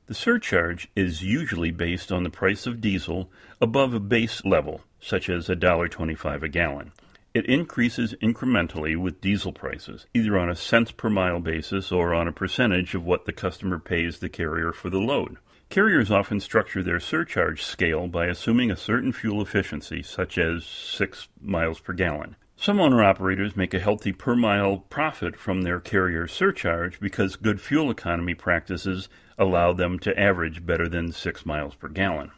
The 0.06 0.14
surcharge 0.14 0.88
is 0.96 1.22
usually 1.22 1.70
based 1.70 2.10
on 2.10 2.24
the 2.24 2.30
price 2.30 2.66
of 2.66 2.80
diesel 2.80 3.30
above 3.60 3.92
a 3.92 4.00
base 4.00 4.44
level, 4.46 4.80
such 4.98 5.28
as 5.28 5.46
$1.25 5.46 6.42
a 6.42 6.48
gallon. 6.48 6.92
It 7.34 7.46
increases 7.46 8.14
incrementally 8.20 8.94
with 8.94 9.22
diesel 9.22 9.52
prices, 9.54 10.06
either 10.12 10.38
on 10.38 10.50
a 10.50 10.56
cents 10.56 10.90
per 10.90 11.08
mile 11.08 11.40
basis 11.40 11.90
or 11.90 12.12
on 12.12 12.28
a 12.28 12.32
percentage 12.32 12.94
of 12.94 13.06
what 13.06 13.24
the 13.24 13.32
customer 13.32 13.78
pays 13.78 14.18
the 14.18 14.28
carrier 14.28 14.70
for 14.70 14.90
the 14.90 14.98
load. 14.98 15.38
Carriers 15.70 16.10
often 16.10 16.40
structure 16.40 16.82
their 16.82 17.00
surcharge 17.00 17.62
scale 17.62 18.06
by 18.06 18.26
assuming 18.26 18.70
a 18.70 18.76
certain 18.76 19.12
fuel 19.12 19.40
efficiency, 19.40 20.02
such 20.02 20.36
as 20.36 20.66
6 20.66 21.28
miles 21.40 21.80
per 21.80 21.94
gallon. 21.94 22.36
Some 22.54 22.78
owner 22.78 23.02
operators 23.02 23.56
make 23.56 23.72
a 23.72 23.80
healthy 23.80 24.12
per 24.12 24.36
mile 24.36 24.84
profit 24.90 25.34
from 25.34 25.62
their 25.62 25.80
carrier 25.80 26.26
surcharge 26.26 27.00
because 27.00 27.36
good 27.36 27.62
fuel 27.62 27.90
economy 27.90 28.34
practices 28.34 29.08
allow 29.38 29.72
them 29.72 29.98
to 30.00 30.20
average 30.20 30.66
better 30.66 30.86
than 30.86 31.12
6 31.12 31.46
miles 31.46 31.74
per 31.74 31.88
gallon. 31.88 32.30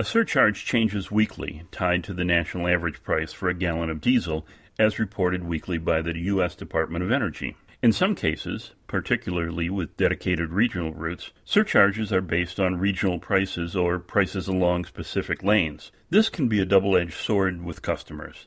A 0.00 0.04
surcharge 0.04 0.64
changes 0.64 1.10
weekly, 1.10 1.64
tied 1.72 2.04
to 2.04 2.14
the 2.14 2.24
national 2.24 2.68
average 2.68 3.02
price 3.02 3.32
for 3.32 3.48
a 3.48 3.54
gallon 3.54 3.90
of 3.90 4.00
diesel, 4.00 4.46
as 4.78 5.00
reported 5.00 5.42
weekly 5.42 5.76
by 5.76 6.02
the 6.02 6.16
U.S. 6.16 6.54
Department 6.54 7.02
of 7.02 7.10
Energy. 7.10 7.56
In 7.82 7.92
some 7.92 8.14
cases, 8.14 8.70
particularly 8.86 9.68
with 9.68 9.96
dedicated 9.96 10.52
regional 10.52 10.92
routes, 10.92 11.32
surcharges 11.44 12.12
are 12.12 12.20
based 12.20 12.60
on 12.60 12.78
regional 12.78 13.18
prices 13.18 13.74
or 13.74 13.98
prices 13.98 14.46
along 14.46 14.84
specific 14.84 15.42
lanes. 15.42 15.90
This 16.10 16.28
can 16.28 16.46
be 16.46 16.60
a 16.60 16.64
double 16.64 16.96
edged 16.96 17.14
sword 17.14 17.64
with 17.64 17.82
customers. 17.82 18.46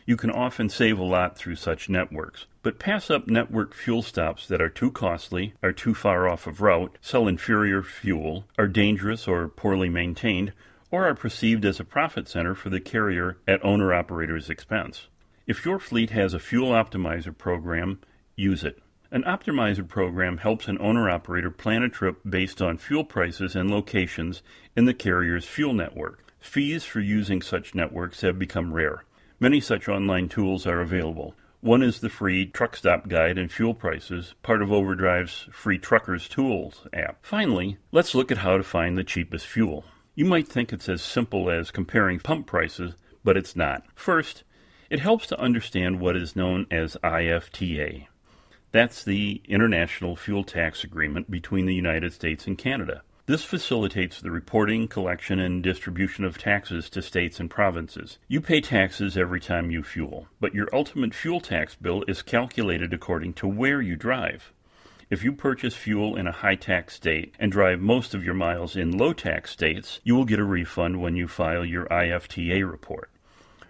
You 0.05 0.17
can 0.17 0.31
often 0.31 0.67
save 0.67 0.99
a 0.99 1.03
lot 1.03 1.37
through 1.37 1.55
such 1.55 1.87
networks, 1.87 2.45
but 2.61 2.77
pass 2.77 3.09
up 3.09 3.27
network 3.27 3.73
fuel 3.73 4.01
stops 4.01 4.47
that 4.49 4.61
are 4.61 4.69
too 4.69 4.91
costly, 4.91 5.53
are 5.63 5.71
too 5.71 5.93
far 5.93 6.27
off 6.27 6.45
of 6.45 6.59
route, 6.59 6.97
sell 6.99 7.27
inferior 7.27 7.83
fuel, 7.83 8.45
are 8.57 8.67
dangerous 8.67 9.27
or 9.29 9.47
poorly 9.47 9.89
maintained, 9.89 10.51
or 10.91 11.07
are 11.07 11.15
perceived 11.15 11.63
as 11.63 11.79
a 11.79 11.85
profit 11.85 12.27
center 12.27 12.53
for 12.53 12.69
the 12.69 12.81
carrier 12.81 13.37
at 13.47 13.63
owner 13.63 13.93
operator's 13.93 14.49
expense. 14.49 15.07
If 15.47 15.65
your 15.65 15.79
fleet 15.79 16.09
has 16.09 16.33
a 16.33 16.39
fuel 16.39 16.71
optimizer 16.71 17.37
program, 17.37 17.99
use 18.35 18.63
it. 18.63 18.79
An 19.09 19.23
optimizer 19.23 19.87
program 19.87 20.39
helps 20.39 20.67
an 20.67 20.77
owner 20.81 21.09
operator 21.09 21.51
plan 21.51 21.81
a 21.81 21.87
trip 21.89 22.17
based 22.27 22.61
on 22.61 22.77
fuel 22.77 23.03
prices 23.05 23.55
and 23.55 23.71
locations 23.71 24.43
in 24.75 24.83
the 24.83 24.93
carrier's 24.93 25.45
fuel 25.45 25.73
network. 25.73 26.33
Fees 26.39 26.83
for 26.83 26.99
using 26.99 27.41
such 27.41 27.73
networks 27.73 28.21
have 28.21 28.37
become 28.37 28.73
rare. 28.73 29.03
Many 29.39 29.59
such 29.59 29.89
online 29.89 30.29
tools 30.29 30.65
are 30.67 30.79
available. 30.79 31.35
One 31.59 31.81
is 31.81 31.99
the 31.99 32.09
free 32.09 32.45
Truck 32.45 32.75
Stop 32.75 33.07
Guide 33.07 33.37
and 33.37 33.51
Fuel 33.51 33.73
Prices, 33.73 34.35
part 34.43 34.61
of 34.61 34.71
Overdrive's 34.71 35.47
free 35.51 35.77
Truckers 35.77 36.27
Tools 36.27 36.87
app. 36.93 37.25
Finally, 37.25 37.77
let's 37.91 38.13
look 38.13 38.31
at 38.31 38.39
how 38.39 38.57
to 38.57 38.63
find 38.63 38.97
the 38.97 39.03
cheapest 39.03 39.47
fuel. 39.47 39.85
You 40.15 40.25
might 40.25 40.47
think 40.47 40.71
it's 40.71 40.89
as 40.89 41.01
simple 41.01 41.49
as 41.49 41.71
comparing 41.71 42.19
pump 42.19 42.47
prices, 42.47 42.93
but 43.23 43.37
it's 43.37 43.55
not. 43.55 43.83
First, 43.95 44.43
it 44.89 44.99
helps 44.99 45.25
to 45.27 45.39
understand 45.39 45.99
what 45.99 46.15
is 46.15 46.35
known 46.35 46.67
as 46.69 46.97
IFTA. 47.03 48.07
That's 48.71 49.03
the 49.03 49.41
International 49.45 50.15
Fuel 50.15 50.43
Tax 50.43 50.83
Agreement 50.83 51.31
between 51.31 51.65
the 51.65 51.75
United 51.75 52.13
States 52.13 52.45
and 52.45 52.57
Canada. 52.57 53.03
This 53.25 53.45
facilitates 53.45 54.19
the 54.19 54.31
reporting, 54.31 54.89
collection, 54.89 55.39
and 55.39 55.63
distribution 55.63 56.25
of 56.25 56.37
taxes 56.37 56.89
to 56.89 57.01
states 57.01 57.39
and 57.39 57.49
provinces. 57.49 58.17
You 58.27 58.41
pay 58.41 58.59
taxes 58.59 59.15
every 59.15 59.39
time 59.39 59.71
you 59.71 59.81
fuel, 59.81 60.27
but 60.41 60.53
your 60.53 60.67
ultimate 60.73 61.13
fuel 61.13 61.39
tax 61.39 61.73
bill 61.73 62.03
is 62.05 62.21
calculated 62.21 62.93
according 62.93 63.35
to 63.35 63.47
where 63.47 63.81
you 63.81 63.95
drive. 63.95 64.51
If 65.09 65.23
you 65.23 65.31
purchase 65.31 65.73
fuel 65.73 66.17
in 66.17 66.27
a 66.27 66.33
high 66.33 66.55
tax 66.55 66.95
state 66.95 67.33
and 67.39 67.49
drive 67.49 67.79
most 67.79 68.13
of 68.13 68.25
your 68.25 68.33
miles 68.33 68.75
in 68.75 68.97
low 68.97 69.13
tax 69.13 69.51
states, 69.51 70.01
you 70.03 70.15
will 70.15 70.25
get 70.25 70.39
a 70.39 70.43
refund 70.43 71.01
when 71.01 71.15
you 71.15 71.29
file 71.29 71.63
your 71.63 71.85
IFTA 71.85 72.69
report. 72.69 73.09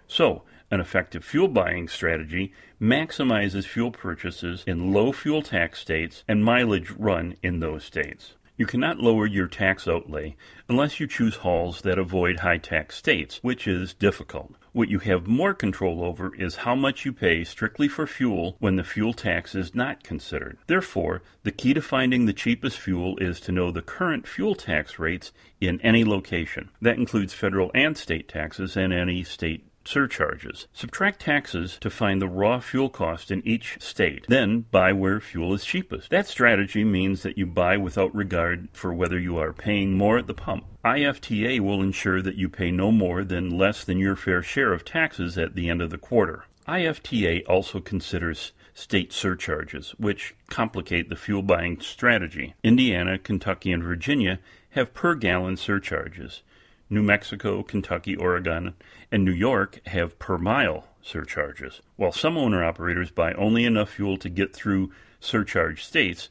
So, 0.08 0.42
an 0.72 0.80
effective 0.80 1.24
fuel 1.24 1.46
buying 1.46 1.86
strategy 1.86 2.52
maximizes 2.82 3.66
fuel 3.66 3.92
purchases 3.92 4.64
in 4.66 4.92
low 4.92 5.12
fuel 5.12 5.42
tax 5.42 5.78
states 5.78 6.24
and 6.26 6.44
mileage 6.44 6.90
run 6.90 7.36
in 7.40 7.60
those 7.60 7.84
states. 7.84 8.34
You 8.56 8.66
cannot 8.66 9.00
lower 9.00 9.26
your 9.26 9.48
tax 9.48 9.88
outlay 9.88 10.36
unless 10.68 11.00
you 11.00 11.08
choose 11.08 11.36
hauls 11.36 11.80
that 11.80 11.98
avoid 11.98 12.38
high 12.38 12.58
tax 12.58 12.96
states, 12.96 13.40
which 13.42 13.66
is 13.66 13.94
difficult. 13.94 14.54
What 14.70 14.88
you 14.88 15.00
have 15.00 15.26
more 15.26 15.54
control 15.54 16.04
over 16.04 16.32
is 16.36 16.56
how 16.56 16.76
much 16.76 17.04
you 17.04 17.12
pay 17.12 17.42
strictly 17.42 17.88
for 17.88 18.06
fuel 18.06 18.54
when 18.60 18.76
the 18.76 18.84
fuel 18.84 19.12
tax 19.12 19.56
is 19.56 19.74
not 19.74 20.04
considered. 20.04 20.58
Therefore, 20.68 21.22
the 21.42 21.50
key 21.50 21.74
to 21.74 21.82
finding 21.82 22.26
the 22.26 22.32
cheapest 22.32 22.78
fuel 22.78 23.16
is 23.18 23.40
to 23.40 23.52
know 23.52 23.72
the 23.72 23.82
current 23.82 24.28
fuel 24.28 24.54
tax 24.54 25.00
rates 25.00 25.32
in 25.60 25.80
any 25.80 26.04
location. 26.04 26.70
That 26.80 26.96
includes 26.96 27.34
federal 27.34 27.72
and 27.74 27.96
state 27.96 28.28
taxes 28.28 28.76
and 28.76 28.92
any 28.92 29.24
state 29.24 29.66
surcharges. 29.88 30.66
Subtract 30.72 31.20
taxes 31.20 31.78
to 31.80 31.90
find 31.90 32.20
the 32.20 32.28
raw 32.28 32.60
fuel 32.60 32.88
cost 32.88 33.30
in 33.30 33.46
each 33.46 33.76
state. 33.80 34.26
Then 34.28 34.66
buy 34.70 34.92
where 34.92 35.20
fuel 35.20 35.54
is 35.54 35.64
cheapest. 35.64 36.10
That 36.10 36.26
strategy 36.26 36.84
means 36.84 37.22
that 37.22 37.38
you 37.38 37.46
buy 37.46 37.76
without 37.76 38.14
regard 38.14 38.68
for 38.72 38.92
whether 38.92 39.18
you 39.18 39.38
are 39.38 39.52
paying 39.52 39.96
more 39.96 40.18
at 40.18 40.26
the 40.26 40.34
pump. 40.34 40.64
IFTA 40.84 41.60
will 41.60 41.82
ensure 41.82 42.20
that 42.22 42.36
you 42.36 42.48
pay 42.48 42.70
no 42.70 42.92
more 42.92 43.24
than 43.24 43.56
less 43.56 43.84
than 43.84 43.98
your 43.98 44.16
fair 44.16 44.42
share 44.42 44.72
of 44.72 44.84
taxes 44.84 45.38
at 45.38 45.54
the 45.54 45.68
end 45.68 45.80
of 45.80 45.90
the 45.90 45.98
quarter. 45.98 46.44
IFTA 46.66 47.42
also 47.48 47.80
considers 47.80 48.52
state 48.74 49.12
surcharges, 49.12 49.94
which 49.98 50.34
complicate 50.48 51.08
the 51.08 51.16
fuel 51.16 51.42
buying 51.42 51.80
strategy. 51.80 52.54
Indiana, 52.62 53.18
Kentucky, 53.18 53.70
and 53.70 53.82
Virginia 53.82 54.40
have 54.70 54.92
per 54.94 55.14
gallon 55.14 55.56
surcharges. 55.56 56.42
New 56.90 57.02
Mexico, 57.02 57.62
Kentucky, 57.62 58.14
Oregon, 58.14 58.74
and 59.10 59.24
New 59.24 59.32
York 59.32 59.80
have 59.86 60.18
per 60.18 60.38
mile 60.38 60.88
surcharges. 61.02 61.80
While 61.96 62.12
some 62.12 62.36
owner 62.36 62.64
operators 62.64 63.10
buy 63.10 63.32
only 63.34 63.64
enough 63.64 63.90
fuel 63.90 64.16
to 64.18 64.28
get 64.28 64.54
through 64.54 64.92
surcharge 65.20 65.84
states, 65.84 66.28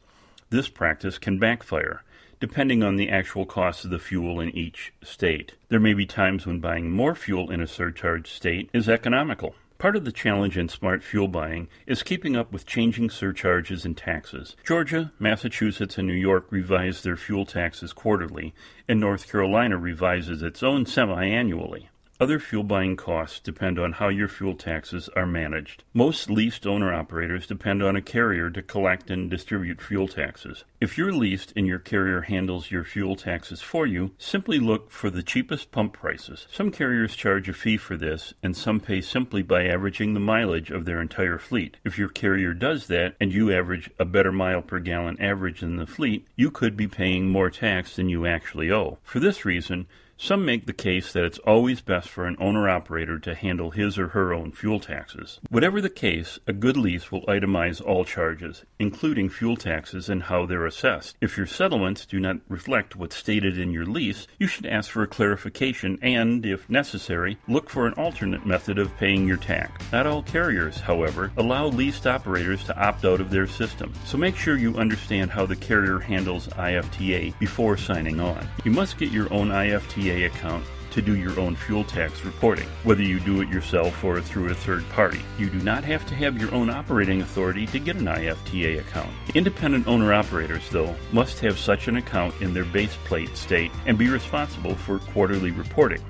this 0.50 0.70
practice 0.70 1.18
can 1.18 1.40
backfire, 1.40 2.04
depending 2.40 2.84
on 2.84 2.96
the 2.96 3.10
actual 3.10 3.46
cost 3.46 3.86
of 3.86 3.92
the 3.92 4.00
fuel 4.00 4.40
in 4.40 4.50
each 4.50 4.94
state. 5.02 5.54
There 5.70 5.80
may 5.80 5.94
be 5.94 6.06
times 6.06 6.46
when 6.46 6.60
buying 6.60 6.92
more 6.92 7.16
fuel 7.16 7.50
in 7.50 7.62
a 7.62 7.68
surcharge 7.68 8.30
state 8.30 8.70
is 8.74 8.88
economical. 8.88 9.56
Part 9.84 9.98
of 9.98 10.06
the 10.06 10.14
challenge 10.14 10.58
in 10.58 10.70
smart 10.70 11.04
fuel 11.04 11.28
buying 11.28 11.68
is 11.86 12.04
keeping 12.04 12.38
up 12.38 12.54
with 12.54 12.66
changing 12.66 13.10
surcharges 13.10 13.84
and 13.84 13.98
taxes. 13.98 14.56
Georgia, 14.66 15.12
Massachusetts, 15.20 15.98
and 15.98 16.08
New 16.08 16.14
York 16.14 16.48
revise 16.50 17.04
their 17.04 17.18
fuel 17.18 17.46
taxes 17.46 17.92
quarterly, 17.92 18.54
and 18.88 18.98
North 18.98 19.30
Carolina 19.30 19.78
revises 19.78 20.42
its 20.42 20.64
own 20.64 20.86
semi 20.86 21.26
annually. 21.26 21.90
Other 22.20 22.40
fuel 22.40 22.64
buying 22.64 22.96
costs 22.96 23.40
depend 23.40 23.80
on 23.80 23.94
how 23.94 24.08
your 24.08 24.28
fuel 24.28 24.54
taxes 24.54 25.10
are 25.16 25.26
managed. 25.26 25.84
Most 25.94 26.30
leased 26.30 26.68
owner 26.68 26.94
operators 26.94 27.48
depend 27.48 27.82
on 27.82 27.96
a 27.96 28.02
carrier 28.02 28.52
to 28.52 28.62
collect 28.62 29.10
and 29.10 29.30
distribute 29.30 29.82
fuel 29.82 30.08
taxes. 30.08 30.64
If 30.80 30.96
you're 30.96 31.12
leased 31.12 31.54
and 31.56 31.66
your 31.66 31.80
carrier 31.80 32.22
handles 32.22 32.70
your 32.70 32.84
fuel 32.84 33.16
taxes 33.16 33.62
for 33.62 33.88
you, 33.88 34.12
simply 34.20 34.60
look 34.60 34.92
for 34.92 35.10
the 35.10 35.24
cheapest 35.24 35.72
pump 35.72 35.94
prices. 35.94 36.48
Some 36.52 36.72
carriers 36.72 37.16
charge 37.16 37.50
a 37.50 37.54
fee 37.54 37.78
for 37.78 37.98
this, 37.98 38.36
and 38.44 38.56
some 38.56 38.80
pay 38.80 39.02
simply 39.02 39.42
by 39.42 39.66
averaging 39.66 40.14
the 40.14 40.20
mileage 40.20 40.70
of 40.70 40.86
their 40.86 41.02
entire 41.02 41.40
fleet. 41.40 41.78
If 41.84 41.98
your 41.98 42.10
carrier 42.10 42.54
does 42.54 42.88
that 42.88 43.16
and 43.20 43.34
you 43.34 43.52
average 43.52 43.90
a 43.98 44.06
better 44.06 44.32
mile 44.32 44.62
per 44.62 44.80
gallon 44.80 45.20
average 45.20 45.62
than 45.62 45.78
the 45.78 45.88
fleet, 45.88 46.28
you 46.36 46.52
could 46.52 46.78
be 46.78 46.88
paying 46.88 47.28
more 47.28 47.50
tax 47.50 47.96
than 47.96 48.08
you 48.08 48.28
actually 48.28 48.72
owe. 48.72 49.00
For 49.02 49.20
this 49.20 49.46
reason, 49.46 49.88
some 50.18 50.46
make 50.46 50.66
the 50.66 50.74
case 50.74 51.12
that 51.12 51.26
it's 51.26 51.40
always 51.40 51.82
best 51.82 52.08
for 52.08 52.26
an 52.26 52.38
owner 52.40 52.70
operator 52.70 53.20
to 53.20 53.36
handle 53.36 53.72
his 53.72 53.98
or 53.98 54.10
her 54.10 54.34
own 54.34 54.52
fuel 54.52 54.80
taxes. 54.80 55.40
Whatever 55.50 55.82
the 55.82 55.90
case, 55.90 56.40
a 56.48 56.54
good 56.54 56.78
lease 56.78 57.12
will 57.12 57.26
itemize 57.26 57.86
all 57.86 58.06
charges, 58.06 58.64
including 58.80 59.30
fuel 59.30 59.58
taxes 59.58 60.10
and 60.10 60.24
how 60.24 60.46
they're 60.46 60.66
assessed. 60.66 61.18
If 61.20 61.38
your 61.38 61.48
settlements 61.48 62.06
do 62.06 62.20
not 62.20 62.38
reflect 62.48 62.96
what's 62.96 63.16
stated 63.16 63.58
in 63.58 63.72
your 63.72 63.86
lease, 63.86 64.28
you 64.40 64.48
should 64.48 64.66
ask 64.66 64.92
for 64.92 65.04
a 65.04 65.08
clarification 65.08 66.00
and, 66.02 66.46
if 66.46 66.70
necessary, 66.70 67.38
look 67.48 67.70
for 67.70 67.86
an 67.88 67.94
alternate 67.94 68.46
method 68.46 68.78
of 68.80 68.96
paying 68.98 69.28
your 69.28 69.38
tax. 69.38 69.84
Not 69.92 70.08
all 70.08 70.24
carriers, 70.24 70.80
however, 70.80 71.32
allow 71.38 71.68
leased 71.68 72.08
operators 72.08 72.64
to 72.66 72.78
opt 72.78 73.04
out 73.04 73.20
of 73.20 73.30
their 73.30 73.48
system, 73.48 73.94
so 74.06 74.18
make 74.18 74.36
sure 74.36 74.58
you 74.58 74.78
understand 74.78 75.32
how 75.32 75.46
the 75.46 75.56
carrier 75.56 76.00
handles 76.00 76.48
IFTA 76.48 77.38
before 77.40 77.78
signing 77.78 78.20
on. 78.20 78.48
You 78.64 78.72
must 78.72 78.98
get 78.98 79.12
your 79.12 79.32
own 79.34 79.50
IFTA 79.50 80.03
account 80.10 80.66
to 80.92 81.02
do 81.02 81.18
your 81.18 81.40
own 81.40 81.56
fuel 81.56 81.84
tax 81.84 82.24
reporting, 82.24 82.68
whether 82.84 83.02
you 83.02 83.20
do 83.20 83.42
it 83.42 83.50
yourself 83.50 84.04
or 84.04 84.22
through 84.22 84.50
a 84.50 84.54
third 84.54 84.88
party. 84.90 85.20
You 85.40 85.50
do 85.50 85.60
not 85.60 85.84
have 85.84 86.06
to 86.08 86.16
have 86.16 86.40
your 86.40 86.54
own 86.54 86.70
operating 86.70 87.22
authority 87.22 87.66
to 87.68 87.80
get 87.80 87.96
an 87.96 88.06
IFTA 88.06 88.80
account. 88.80 89.10
Independent 89.34 89.88
owner 89.88 90.14
operators, 90.14 90.70
though, 90.70 90.96
must 91.12 91.40
have 91.40 91.58
such 91.58 91.88
an 91.88 91.98
account 91.98 92.40
in 92.42 92.54
their 92.54 92.66
base 92.66 92.96
plate 93.06 93.36
state 93.36 93.72
and 93.88 93.98
be 93.98 94.10
responsible 94.10 94.76
for 94.76 95.00
quarterly 95.00 95.50
reporting. 95.50 96.04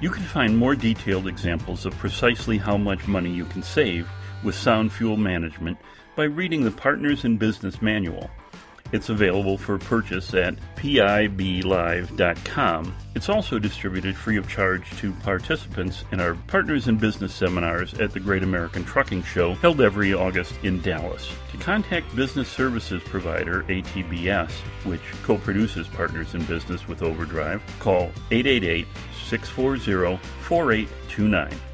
You 0.00 0.10
can 0.10 0.24
find 0.24 0.56
more 0.56 0.74
detailed 0.74 1.26
examples 1.26 1.84
of 1.84 1.96
precisely 1.98 2.56
how 2.56 2.76
much 2.78 3.06
money 3.06 3.30
you 3.30 3.44
can 3.44 3.62
save 3.62 4.08
with 4.42 4.54
sound 4.54 4.92
fuel 4.92 5.16
management 5.16 5.78
by 6.14 6.24
reading 6.24 6.64
the 6.64 6.70
Partners 6.70 7.24
in 7.24 7.36
Business 7.36 7.82
Manual. 7.82 8.30
It's 8.92 9.08
available 9.08 9.58
for 9.58 9.78
purchase 9.78 10.32
at 10.34 10.56
piblive.com. 10.76 12.14
It's 13.14 13.28
also 13.28 13.58
distributed 13.58 14.16
free 14.16 14.36
of 14.36 14.48
charge 14.48 14.90
to 14.98 15.12
participants 15.12 16.04
in 16.12 16.20
our 16.20 16.34
Partners 16.46 16.86
in 16.88 16.96
Business 16.98 17.34
seminars 17.34 17.94
at 17.94 18.12
the 18.12 18.20
Great 18.20 18.42
American 18.42 18.84
Trucking 18.84 19.22
Show 19.22 19.54
held 19.54 19.80
every 19.80 20.12
August 20.14 20.54
in 20.62 20.80
Dallas. 20.82 21.30
To 21.52 21.56
contact 21.58 22.14
business 22.14 22.48
services 22.48 23.02
provider 23.04 23.62
ATBS, 23.64 24.50
which 24.84 25.00
co 25.22 25.38
produces 25.38 25.88
Partners 25.88 26.34
in 26.34 26.44
Business 26.44 26.86
with 26.86 27.02
Overdrive, 27.02 27.62
call 27.78 28.12
888 28.30 28.86
640 29.26 30.18
4829. 30.42 31.65